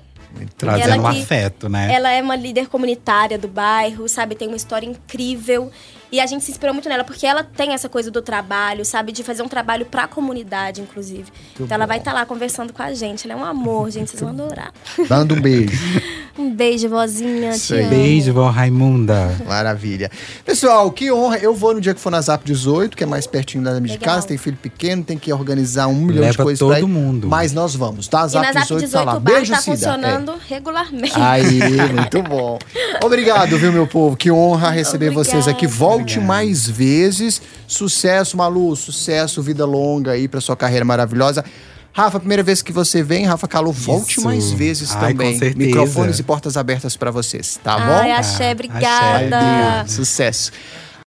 Trazendo 0.57 1.01
um 1.01 1.07
afeto, 1.07 1.67
né? 1.67 1.91
Ela 1.91 2.11
é 2.11 2.21
uma 2.21 2.35
líder 2.35 2.67
comunitária 2.67 3.37
do 3.37 3.47
bairro, 3.47 4.07
sabe? 4.07 4.35
Tem 4.35 4.47
uma 4.47 4.57
história 4.57 4.85
incrível. 4.85 5.71
E 6.11 6.19
a 6.19 6.25
gente 6.25 6.43
se 6.43 6.51
inspirou 6.51 6.73
muito 6.73 6.89
nela, 6.89 7.03
porque 7.03 7.25
ela 7.27 7.43
tem 7.43 7.73
essa 7.73 7.87
coisa 7.87 8.09
do 8.09 8.21
trabalho, 8.21 8.83
sabe? 8.83 9.11
De 9.11 9.23
fazer 9.23 9.43
um 9.43 9.47
trabalho 9.47 9.85
pra 9.85 10.07
comunidade, 10.07 10.81
inclusive. 10.81 11.25
então 11.59 11.75
ela 11.75 11.85
vai 11.85 11.99
estar 11.99 12.13
lá 12.13 12.25
conversando 12.25 12.73
com 12.73 12.81
a 12.81 12.93
gente. 12.93 13.29
Ela 13.29 13.39
é 13.39 13.43
um 13.43 13.45
amor, 13.45 13.89
gente. 13.91 14.09
Vocês 14.09 14.21
vão 14.21 14.29
adorar. 14.31 14.71
Dando 15.07 15.35
um 15.35 15.41
beijo. 15.41 15.77
Um 16.37 16.55
beijo, 16.55 16.87
vozinha. 16.87 17.51
Te 17.51 17.73
amo. 17.73 17.89
Beijo, 17.89 18.31
vó 18.31 18.47
Raimunda. 18.49 19.35
Maravilha. 19.45 20.09
Pessoal, 20.45 20.89
que 20.89 21.11
honra. 21.11 21.37
Eu 21.39 21.53
vou 21.53 21.73
no 21.73 21.81
dia 21.81 21.93
que 21.93 21.99
for 21.99 22.09
na 22.09 22.21
Zap 22.21 22.45
18, 22.45 22.95
que 22.95 23.03
é 23.03 23.05
mais 23.05 23.27
pertinho 23.27 23.61
da 23.61 23.71
minha 23.71 23.81
de 23.81 23.99
Legal. 23.99 24.15
casa. 24.15 24.27
Tem 24.27 24.37
filho 24.37 24.55
pequeno, 24.55 25.03
tem 25.03 25.17
que 25.17 25.33
organizar 25.33 25.87
um 25.87 25.95
milhão 25.95 26.21
de 26.21 26.27
Leva 26.29 26.43
coisas 26.43 26.59
todo 26.59 26.69
pra 26.69 26.79
ir. 26.79 26.85
mundo. 26.85 27.27
Mas 27.27 27.51
nós 27.51 27.75
vamos, 27.75 28.07
tá? 28.07 28.25
E 28.25 28.29
Zap 28.29 28.45
na 28.45 28.53
Zap 28.53 28.61
18, 28.67 28.81
18 28.85 28.91
tá 28.91 29.11
lá. 29.11 29.17
o 29.17 29.19
bar 29.19 29.33
Beijo, 29.33 29.51
tá 29.51 29.59
Cida. 29.59 29.75
funcionando 29.75 30.33
regularmente. 30.47 31.19
É. 31.19 31.21
Aí, 31.21 31.59
muito 31.93 32.23
bom. 32.23 32.57
Obrigado, 33.03 33.57
viu, 33.57 33.73
meu 33.73 33.85
povo? 33.85 34.15
Que 34.15 34.31
honra 34.31 34.69
receber 34.69 35.07
Obrigada. 35.09 35.29
vocês 35.29 35.45
aqui. 35.45 35.67
Volte 35.99 36.19
mais 36.19 36.67
vezes. 36.67 37.41
Sucesso, 37.67 38.35
Malu. 38.37 38.75
Sucesso, 38.75 39.41
vida 39.41 39.65
longa 39.65 40.11
aí 40.11 40.27
pra 40.27 40.41
sua 40.41 40.55
carreira 40.55 40.85
maravilhosa. 40.85 41.43
Rafa, 41.91 42.19
primeira 42.19 42.43
vez 42.43 42.61
que 42.61 42.71
você 42.71 43.01
vem, 43.01 43.25
Rafa 43.25 43.47
Calu, 43.47 43.71
volte 43.71 44.11
Isso. 44.17 44.23
mais 44.23 44.51
vezes 44.51 44.95
Ai, 44.95 45.11
também. 45.11 45.33
com 45.33 45.39
certeza. 45.39 45.57
Microfones 45.65 46.19
e 46.19 46.23
portas 46.23 46.55
abertas 46.55 46.95
pra 46.95 47.09
vocês, 47.11 47.59
tá 47.63 47.77
bom? 47.77 47.91
Ai, 47.91 48.11
axé, 48.11 48.31
Axé. 48.31 48.51
obrigada. 48.51 49.37
Ai, 49.37 49.83
Deus, 49.83 49.91
Sucesso. 49.93 50.51